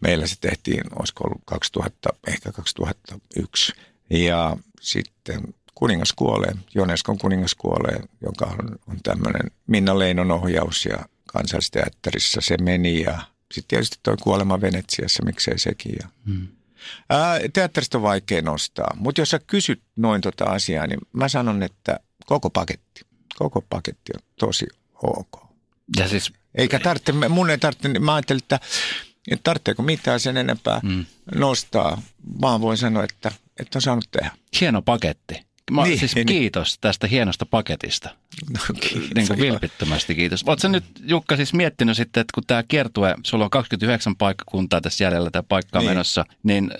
meillä 0.00 0.26
se 0.26 0.36
tehtiin, 0.40 0.82
olisiko 0.98 1.24
ollut 1.24 1.42
2000, 1.44 2.10
ehkä 2.26 2.52
2001. 2.52 3.72
Ja 4.10 4.56
sitten 4.80 5.54
Kuningas 5.74 6.12
kuolee, 6.12 6.52
Joneskon 6.74 7.18
kuningas 7.18 7.54
kuolee, 7.54 8.00
joka 8.20 8.46
on, 8.46 8.78
on 8.88 8.96
tämmöinen 9.02 9.50
Minna 9.66 9.98
Leinon 9.98 10.30
ohjaus 10.30 10.86
ja 10.86 10.98
kansallisteatterissa 11.26 12.40
se 12.40 12.56
meni 12.62 13.02
ja 13.02 13.18
sitten 13.52 13.68
tietysti 13.68 13.96
tuo 14.02 14.16
kuolema 14.22 14.60
Venetsiassa, 14.60 15.24
miksei 15.24 15.58
sekin. 15.58 15.96
Ja. 16.02 16.08
Hmm. 16.26 16.48
Ää, 17.10 17.40
teatterista 17.52 17.98
on 17.98 18.02
vaikea 18.02 18.42
nostaa, 18.42 18.96
mutta 18.96 19.20
jos 19.20 19.30
sä 19.30 19.40
kysyt 19.46 19.82
noin 19.96 20.20
tota 20.20 20.44
asiaa, 20.44 20.86
niin 20.86 21.00
mä 21.12 21.28
sanon, 21.28 21.62
että 21.62 22.00
koko 22.26 22.50
paketti, 22.50 23.00
koko 23.38 23.64
paketti 23.70 24.12
on 24.14 24.22
tosi 24.38 24.66
ok. 25.02 25.41
Ja 25.96 26.08
siis... 26.08 26.32
Eikä 26.54 26.78
tarvitse, 26.78 27.12
mun 27.12 27.50
ei 27.50 27.58
tarvitse, 27.58 27.88
mä 27.98 28.14
ajattelin, 28.14 28.42
että, 28.42 28.60
että 29.30 29.42
tarvitseeko 29.42 29.82
mitään 29.82 30.20
sen 30.20 30.36
enempää 30.36 30.80
mm. 30.82 31.04
nostaa, 31.34 32.02
vaan 32.40 32.60
voin 32.60 32.76
sanoa, 32.76 33.04
että, 33.04 33.32
että 33.60 33.78
on 33.78 33.82
saanut 33.82 34.08
tehdä. 34.10 34.30
Hieno 34.60 34.82
paketti. 34.82 35.52
Mä, 35.70 35.82
niin, 35.82 35.98
siis 35.98 36.14
niin. 36.14 36.26
kiitos 36.26 36.78
tästä 36.80 37.06
hienosta 37.06 37.46
paketista. 37.46 38.10
No, 38.50 38.60
kiitos, 38.80 39.10
niin 39.14 39.26
kuin 39.28 39.40
vilpittömästi 39.40 40.14
kiitos. 40.14 40.44
Oletko 40.46 40.68
nyt 40.68 40.84
Jukka 41.04 41.36
siis 41.36 41.52
miettinyt 41.54 41.96
sitten, 41.96 42.20
että 42.20 42.32
kun 42.34 42.44
tämä 42.46 42.62
kiertue, 42.62 43.14
sulla 43.24 43.44
on 43.44 43.50
29 43.50 44.16
paikkakuntaa 44.16 44.80
tässä 44.80 45.04
jäljellä 45.04 45.30
tämä 45.30 45.42
paikka 45.42 45.78
niin. 45.78 45.90
menossa, 45.90 46.24
niin 46.42 46.70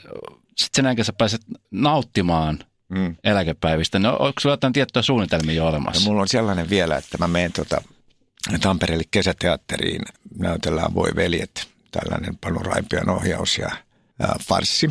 sitten 0.56 0.76
sen 0.76 0.84
jälkeen 0.84 1.04
sä 1.04 1.12
pääset 1.12 1.40
nauttimaan 1.70 2.58
mm. 2.88 3.16
eläkepäivistä. 3.24 3.98
No, 3.98 4.10
onko 4.12 4.40
sulla 4.40 4.52
jotain 4.52 4.72
tiettyä 4.72 5.02
suunnitelmia 5.02 5.54
jo 5.54 5.66
olemassa? 5.66 6.00
No, 6.00 6.04
mulla 6.04 6.22
on 6.22 6.28
sellainen 6.28 6.70
vielä, 6.70 6.96
että 6.96 7.18
mä 7.18 7.28
menen 7.28 7.52
tota 7.52 7.82
Tampereelle 8.60 9.04
kesäteatteriin, 9.10 10.02
näytellään 10.38 10.94
Voi 10.94 11.10
veljet, 11.16 11.68
tällainen 11.90 12.38
Panu 12.40 12.58
Raipian 12.58 13.10
ohjaus 13.10 13.58
ja 13.58 13.70
ää, 14.20 14.36
farssi. 14.48 14.90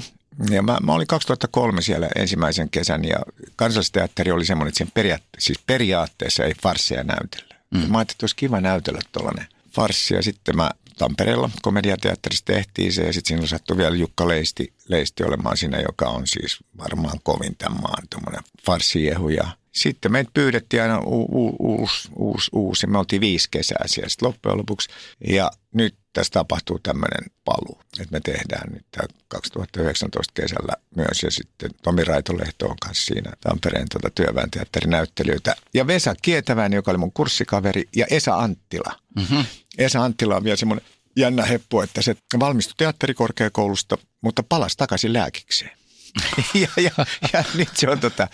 Ja 0.49 0.61
mä, 0.61 0.77
mä 0.83 0.93
olin 0.93 1.07
2003 1.07 1.81
siellä 1.81 2.09
ensimmäisen 2.15 2.69
kesän 2.69 3.05
ja 3.05 3.17
kansallisteatteri 3.55 4.31
oli 4.31 4.45
semmoinen, 4.45 4.69
että 4.69 4.77
sen 4.77 4.91
periaatte, 4.93 5.27
siis 5.39 5.59
periaatteessa 5.67 6.43
ei 6.43 6.53
farsseja 6.63 7.03
näytellä. 7.03 7.55
Mm. 7.71 7.77
Mä 7.77 7.97
ajattelin, 7.97 8.01
että 8.01 8.23
olisi 8.23 8.35
kiva 8.35 8.61
näytellä 8.61 8.99
tuollainen 9.11 9.47
farssi 9.75 10.13
ja 10.13 10.23
sitten 10.23 10.55
mä 10.55 10.71
Tampereella 10.97 11.49
komediateatterissa 11.61 12.45
tehtiin 12.45 12.93
se 12.93 13.03
ja 13.03 13.13
sitten 13.13 13.27
siinä 13.27 13.47
sattui 13.47 13.77
vielä 13.77 13.95
Jukka 13.95 14.27
Leisti, 14.27 14.73
Leisti 14.87 15.23
olemaan 15.23 15.57
siinä, 15.57 15.79
joka 15.79 16.09
on 16.09 16.27
siis 16.27 16.57
varmaan 16.77 17.19
kovin 17.23 17.55
tämän 17.55 17.81
maan 17.81 18.07
tuommoinen 18.09 18.43
farssiehu 18.65 19.29
ja 19.29 19.47
sitten 19.71 20.11
meitä 20.11 20.31
pyydettiin 20.33 20.81
aina 20.81 20.99
u- 20.99 21.45
u- 21.45 21.55
uusi, 21.59 22.09
uusi, 22.15 22.49
uusi. 22.53 22.87
Me 22.87 22.97
oltiin 22.97 23.21
viisi 23.21 23.47
kesää 23.51 23.83
siellä 23.85 24.09
sitten 24.09 24.27
loppujen 24.27 24.57
lopuksi. 24.57 24.89
Ja 25.27 25.51
nyt 25.73 25.95
tässä 26.13 26.31
tapahtuu 26.31 26.79
tämmöinen 26.79 27.31
paluu, 27.45 27.81
että 27.99 28.11
me 28.11 28.19
tehdään 28.19 28.71
nyt 28.73 28.85
tämä 28.91 29.07
2019 29.27 30.33
kesällä 30.33 30.73
myös. 30.95 31.23
Ja 31.23 31.31
sitten 31.31 31.71
Tomi 31.83 32.03
Raitolehto 32.03 32.67
on 32.67 32.77
kanssa 32.81 33.05
siinä 33.05 33.31
Tampereen 33.41 33.87
tuota 33.91 34.09
työväen 34.09 34.51
teatterinäyttelijöitä. 34.51 35.55
Ja 35.73 35.87
Vesa 35.87 36.15
Kietäväinen, 36.21 36.75
joka 36.75 36.91
oli 36.91 36.97
mun 36.97 37.13
kurssikaveri, 37.13 37.83
ja 37.95 38.05
Esa 38.09 38.35
Anttila. 38.35 38.99
Mm-hmm. 39.15 39.45
Esa 39.77 40.03
Anttila 40.03 40.35
on 40.35 40.43
vielä 40.43 40.57
semmoinen 40.57 40.85
jännä 41.15 41.45
heppu, 41.45 41.81
että 41.81 42.01
se 42.01 42.15
valmistui 42.39 42.73
teatterikorkeakoulusta, 42.77 43.97
mutta 44.21 44.43
palasi 44.43 44.77
takaisin 44.77 45.13
lääkikseen. 45.13 45.71
ja, 46.53 46.67
ja, 46.77 47.05
ja 47.33 47.43
nyt 47.53 47.69
se 47.73 47.89
on, 47.89 47.99
tota, 47.99 48.27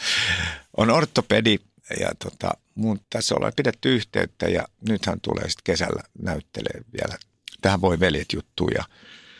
on 0.77 0.89
ortopedi 0.89 1.59
ja 1.99 2.11
tota, 2.23 2.51
mun 2.75 2.99
tässä 3.09 3.35
ollaan 3.35 3.53
pidetty 3.55 3.95
yhteyttä 3.95 4.45
ja 4.47 4.67
nythän 4.89 5.21
tulee 5.21 5.49
sitten 5.49 5.63
kesällä 5.63 6.03
näyttelee 6.21 6.81
vielä. 6.93 7.17
Tähän 7.61 7.81
voi 7.81 7.99
veljet 7.99 8.33
juttuja. 8.33 8.83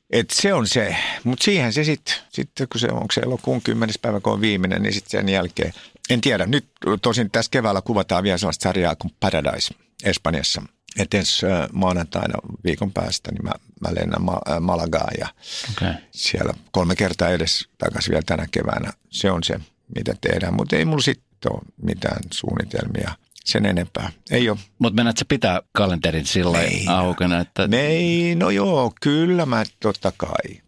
Et 0.10 0.30
se 0.30 0.54
on 0.54 0.68
se, 0.68 0.96
mutta 1.24 1.44
siihen 1.44 1.74
se 1.74 1.84
sitten, 1.84 2.16
sit, 2.30 2.50
kun 2.72 2.82
se 2.82 2.88
onko 2.88 3.12
se 3.14 3.22
elokuun 3.22 3.62
10. 3.62 3.96
päivä, 4.02 4.20
kun 4.20 4.34
on 4.34 4.42
viimeinen, 4.42 4.84
niin 4.84 4.94
sitten 4.94 5.12
sen 5.12 5.30
jälkeen, 5.30 5.74
en 6.10 6.22
tiedä, 6.22 6.46
nyt 6.46 6.66
tosin 7.02 7.32
tässä 7.32 7.52
keväällä 7.52 7.82
kuvataan 7.82 8.24
vielä 8.24 8.38
sellaista 8.38 8.64
sarjaa 8.64 8.96
kuin 8.96 9.14
Paradise 9.20 9.74
Espanjassa– 10.04 10.62
että 11.00 11.18
ensi 11.18 11.46
maanantaina 11.74 12.40
viikon 12.64 12.92
päästä 12.92 13.32
niin 13.32 13.44
mä, 13.44 13.52
mä 13.82 13.96
lennän 13.96 14.22
Ma- 14.22 14.60
Malagaan 14.60 15.14
ja 15.20 15.28
okay. 15.72 15.94
siellä 16.12 16.54
kolme 16.72 16.96
kertaa 16.96 17.30
edes 17.30 17.68
takaisin 17.78 18.12
vielä 18.12 18.24
tänä 18.26 18.48
keväänä. 18.52 18.94
Se 19.10 19.32
on 19.32 19.44
se, 19.44 19.60
mitä 19.96 20.16
tehdään, 20.22 20.54
mutta 20.54 20.76
ei 20.76 20.86
mulla 20.86 21.04
sitten 21.38 21.52
ole 21.54 21.62
mitään 21.82 22.22
suunnitelmia 22.34 23.12
sen 23.46 23.66
enempää. 23.66 24.10
Ei 24.32 24.50
ole. 24.50 24.58
Mutta 24.80 24.96
menet 24.96 25.18
se 25.18 25.26
pitää 25.26 25.62
kalenterin 25.72 26.26
sillä 26.26 26.58
aukena? 26.88 27.40
Että... 27.40 27.70
Ei, 27.72 28.36
no 28.36 28.50
joo, 28.50 28.94
kyllä 29.02 29.46
mä 29.46 29.64
totta 29.80 30.12
kai. 30.18 30.62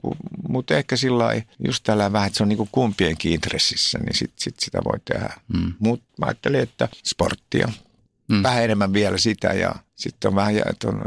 Mutta 0.50 0.78
ehkä 0.78 0.96
sillä 0.96 1.42
just 1.66 1.84
tällä 1.84 2.12
vähän, 2.12 2.28
että 2.28 2.38
se 2.38 2.44
on 2.44 2.50
niinku 2.50 2.70
kumpienkin 2.72 3.34
intressissä, 3.34 4.00
niin 4.00 4.16
sit, 4.16 4.32
sit 4.36 4.60
sitä 4.60 4.82
voi 4.86 5.00
tehdä. 5.06 5.34
Mm. 5.54 5.74
Mutta 5.80 6.06
mä 6.20 6.26
ajattelin, 6.26 6.60
että 6.60 6.90
sporttia, 7.06 7.70
mm. 8.28 8.44
vähän 8.44 8.64
enemmän 8.64 8.94
vielä 8.94 9.18
sitä 9.18 9.48
ja 9.48 9.76
sitten 9.96 10.30
on 10.30 10.36
vähän 10.36 10.56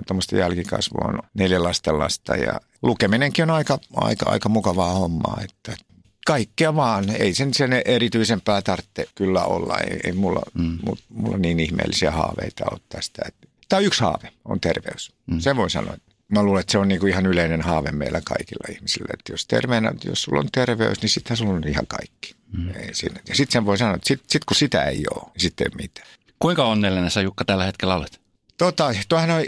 tuommoista 0.07 0.37
jälkikasvua, 0.37 1.09
on 1.09 1.19
neljä 1.35 1.63
lasten 1.63 1.99
lasta 1.99 2.37
ja 2.37 2.61
lukeminenkin 2.83 3.43
on 3.43 3.51
aika, 3.51 3.79
aika, 3.97 4.31
aika 4.31 4.49
mukavaa 4.49 4.91
hommaa, 4.91 5.39
että 5.45 5.77
kaikkea 6.27 6.77
vaan, 6.77 7.11
ei 7.11 7.35
sen, 7.35 7.55
sen 7.55 7.73
erityisempää 7.85 8.63
tarvitse 8.63 9.07
kyllä 9.15 9.45
olla, 9.45 9.79
ei, 9.79 10.01
ei 10.05 10.13
mulla, 10.13 10.43
mm. 10.55 10.79
mulla 11.09 11.39
niin 11.39 11.61
ihmeellisiä 11.61 12.11
haaveita 12.11 12.65
ole 12.71 12.81
tästä. 12.89 13.23
Tämä 13.69 13.79
on 13.79 13.85
yksi 13.85 14.01
haave, 14.01 14.33
on 14.45 14.61
terveys. 14.61 15.13
Mm. 15.27 15.41
Sen 15.41 15.57
voi 15.57 15.71
sanoa. 15.71 15.97
Mä 16.29 16.43
luulen, 16.43 16.61
että 16.61 16.73
se 16.73 16.79
on 16.79 16.89
niinku 16.89 17.07
ihan 17.07 17.27
yleinen 17.27 17.61
haave 17.61 17.93
meillä 17.93 18.21
kaikilla 18.25 18.75
ihmisillä, 18.75 19.09
että 19.15 19.33
jos, 19.33 19.47
terveenä, 19.47 19.93
jos 20.05 20.23
sulla 20.23 20.41
on 20.41 20.49
terveys, 20.53 21.03
niin 21.03 21.11
sittenhän 21.11 21.37
sulla 21.37 21.53
on 21.53 21.69
ihan 21.69 21.87
kaikki. 21.87 22.35
Mm. 22.53 22.69
Ei 22.75 22.95
siinä. 22.95 23.21
Ja 23.29 23.35
sitten 23.35 23.53
sen 23.53 23.67
voi 23.67 23.79
sanoa, 23.79 23.95
että 23.95 24.09
sit, 24.09 24.23
sit 24.27 24.45
kun 24.45 24.57
sitä 24.57 24.85
ei 24.85 25.05
ole, 25.15 25.23
niin 25.23 25.41
sitten 25.41 25.67
ei 25.71 25.77
mitään. 25.77 26.09
Kuinka 26.39 26.65
onnellinen 26.65 27.11
sä 27.11 27.23
Jukka 27.23 27.45
tällä 27.45 27.65
hetkellä 27.65 27.95
olet? 27.95 28.22
Tota, 28.63 28.95
toihan 29.09 29.31
on, 29.31 29.43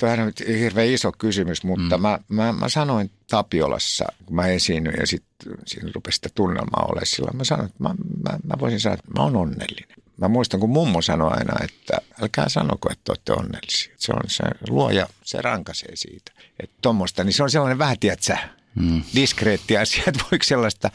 toihan 0.00 0.20
on 0.20 0.32
hirveän 0.58 0.88
iso 0.88 1.12
kysymys, 1.12 1.64
mutta 1.64 1.98
mm. 1.98 2.02
mä, 2.02 2.18
mä, 2.28 2.52
mä, 2.52 2.68
sanoin 2.68 3.10
Tapiolassa, 3.30 4.04
kun 4.26 4.36
mä 4.36 4.46
esiinnyin 4.46 4.94
ja 5.00 5.06
sitten 5.06 5.52
siinä 5.66 5.90
rupesi 5.94 6.16
sitä 6.16 6.28
tunnelmaa 6.34 6.86
olemaan 6.88 7.06
silloin. 7.06 7.36
Mä 7.36 7.44
sanoin, 7.44 7.66
että 7.66 7.82
mä, 7.82 7.88
mä, 8.24 8.38
mä 8.44 8.54
voisin 8.60 8.80
sanoa, 8.80 8.94
että 8.94 9.10
mä 9.16 9.22
oon 9.22 9.36
onnellinen. 9.36 9.96
Mä 10.16 10.28
muistan, 10.28 10.60
kun 10.60 10.70
mummo 10.70 11.02
sanoi 11.02 11.30
aina, 11.32 11.54
että 11.64 11.98
älkää 12.22 12.48
sanoko, 12.48 12.88
että 12.92 13.12
olette 13.12 13.32
onnellisia. 13.32 13.94
Se 13.98 14.12
on 14.12 14.22
se 14.26 14.44
luoja, 14.68 15.06
se 15.24 15.42
rankaisee 15.42 15.96
siitä. 15.96 16.32
Että 16.60 16.76
tommoista, 16.82 17.24
niin 17.24 17.32
se 17.32 17.42
on 17.42 17.50
sellainen 17.50 17.78
vähän, 17.78 17.98
tiedätkö, 17.98 18.36
mm. 18.74 19.02
diskreetti 19.14 19.76
asia, 19.76 20.02
että 20.06 20.24
voiko 20.30 20.42
sellaista, 20.42 20.90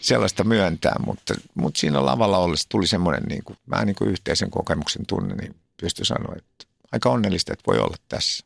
sellaista 0.00 0.44
myöntää. 0.44 0.96
Mutta, 1.06 1.34
mutta 1.54 1.80
siinä 1.80 2.06
lavalla 2.06 2.38
ollessa 2.38 2.68
tuli 2.68 2.86
semmoinen 2.86 3.22
niin 3.22 3.44
kuin, 3.44 3.58
vähän 3.70 3.86
niin 3.86 3.96
kuin 3.96 4.10
yhteisen 4.10 4.50
kokemuksen 4.50 5.06
tunne, 5.06 5.34
niin 5.34 5.54
pystyi 5.80 6.04
sanoa, 6.04 6.34
että 6.36 6.65
aika 6.96 7.10
onnellista, 7.10 7.52
että 7.52 7.62
voi 7.66 7.78
olla 7.78 7.96
tässä 8.08 8.44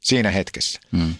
siinä 0.00 0.30
hetkessä. 0.30 0.80
Mm. 0.92 1.14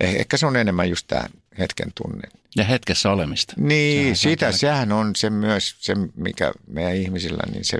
Eh, 0.00 0.14
ehkä 0.14 0.36
se 0.36 0.46
on 0.46 0.56
enemmän 0.56 0.90
just 0.90 1.06
tämä 1.06 1.28
hetken 1.58 1.92
tunne. 1.94 2.28
Ja 2.56 2.64
hetkessä 2.64 3.10
olemista. 3.10 3.52
Niin, 3.56 4.16
sehän 4.16 4.32
sitä, 4.32 4.46
on 4.46 4.52
sehän 4.52 4.92
on 4.92 5.16
se 5.16 5.30
myös 5.30 5.76
se, 5.78 5.94
mikä 6.14 6.52
meidän 6.66 6.94
ihmisillä, 6.94 7.42
niin 7.52 7.64
se, 7.64 7.78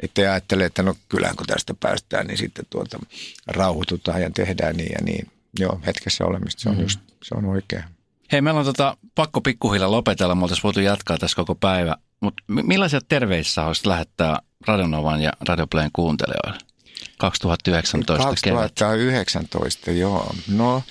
että 0.00 0.20
ajattelee, 0.22 0.66
että 0.66 0.82
no 0.82 0.96
kyllähän 1.08 1.36
kun 1.36 1.46
tästä 1.46 1.74
päästään, 1.80 2.26
niin 2.26 2.38
sitten 2.38 2.66
tuota 2.70 2.98
rauhoitutaan 3.46 4.22
ja 4.22 4.30
tehdään 4.30 4.76
niin 4.76 4.92
ja 4.92 5.04
niin. 5.04 5.30
Joo, 5.58 5.80
hetkessä 5.86 6.24
olemista, 6.24 6.62
se 6.62 6.68
on 6.68 6.76
mm. 6.76 6.82
just, 6.82 7.00
se 7.22 7.34
on 7.34 7.44
oikein. 7.44 7.84
Hei, 8.32 8.40
meillä 8.40 8.60
on 8.60 8.66
tota, 8.66 8.96
pakko 9.14 9.40
pikkuhiljaa 9.40 9.90
lopetella, 9.90 10.34
me 10.34 10.42
oltaisiin 10.42 10.62
voitu 10.62 10.80
jatkaa 10.80 11.18
tässä 11.18 11.36
koko 11.36 11.54
päivä, 11.54 11.96
mutta 12.20 12.42
millaisia 12.48 13.00
terveisiä 13.08 13.66
olisi 13.66 13.88
lähettää 13.88 14.38
Radionovan 14.66 15.22
ja 15.22 15.32
Radioplayn 15.40 15.90
kuuntelijoille? 15.92 16.73
2019 17.18 18.24
2019, 18.26 19.84
kevät. 19.84 19.98
joo. 19.98 20.34
No 20.48 20.82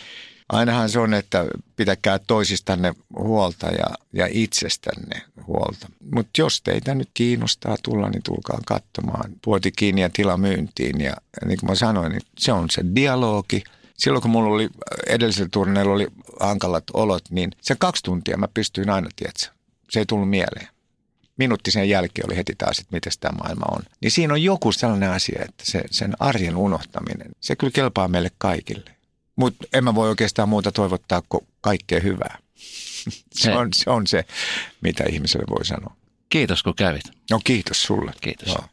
ainahan 0.50 0.90
se 0.90 1.00
on, 1.00 1.14
että 1.14 1.46
pitäkää 1.76 2.20
toisistanne 2.20 2.94
huolta 3.18 3.68
ja, 3.68 3.88
ja 4.14 4.28
itsestänne 4.32 5.22
huolta. 5.48 5.88
Mutta 6.14 6.42
jos 6.42 6.62
teitä 6.62 6.96
nyt 6.96 7.10
kiinnostaa 7.14 7.76
tulla, 7.84 8.10
niin 8.10 8.24
tulkaa 8.24 8.60
katsomaan 8.66 9.32
puoti 9.42 9.72
kiinni 9.72 10.02
ja 10.02 10.10
tila 10.10 10.38
myyntiin. 10.38 11.02
Ja 11.02 11.14
niin 11.46 11.60
kuin 11.60 11.70
mä 11.70 11.76
sanoin, 11.76 12.12
niin 12.12 12.22
se 12.38 12.52
on 12.52 12.70
se 12.70 12.82
dialogi. 12.96 13.64
Silloin 13.98 14.22
kun 14.22 14.32
mulla 14.32 14.56
oli 14.56 14.70
edellisellä 15.08 15.50
turneella 15.52 15.94
oli 15.94 16.08
hankalat 16.40 16.84
olot, 16.94 17.24
niin 17.30 17.52
se 17.62 17.76
kaksi 17.76 18.04
tuntia 18.04 18.38
mä 18.38 18.48
pystyin 18.54 18.90
aina, 18.90 19.10
tietsä. 19.16 19.52
Se 19.90 20.00
ei 20.00 20.06
tullut 20.06 20.30
mieleen. 20.30 20.68
Minuutti 21.38 21.72
sen 21.72 21.90
jälkeen 21.90 22.28
oli 22.30 22.36
heti 22.36 22.54
taas, 22.58 22.80
että 22.80 22.96
miten 22.96 23.12
tämä 23.20 23.38
maailma 23.38 23.66
on. 23.72 23.82
Niin 24.02 24.12
siinä 24.12 24.34
on 24.34 24.44
joku 24.44 24.72
sellainen 24.72 25.10
asia, 25.10 25.42
että 25.50 25.64
se, 25.66 25.82
sen 25.92 26.14
arjen 26.20 26.56
unohtaminen, 26.58 27.32
se 27.40 27.56
kyllä 27.56 27.72
kelpaa 27.72 28.08
meille 28.08 28.32
kaikille. 28.38 28.92
Mutta 29.36 29.68
en 29.74 29.84
mä 29.84 29.96
voi 29.96 30.10
oikeastaan 30.10 30.50
muuta 30.50 30.72
toivottaa 30.72 31.22
kuin 31.30 31.48
kaikkea 31.62 32.00
hyvää. 32.00 32.38
se, 33.42 33.54
on, 33.54 33.70
se 33.74 33.90
on 33.90 34.08
se, 34.08 34.26
mitä 34.82 35.04
ihmiselle 35.10 35.46
voi 35.50 35.66
sanoa. 35.66 35.96
Kiitos 36.30 36.64
kun 36.64 36.76
kävit. 36.76 37.04
No 37.32 37.40
kiitos 37.44 37.84
sulle. 37.84 38.12
Kiitos. 38.22 38.48
Joo. 38.48 38.66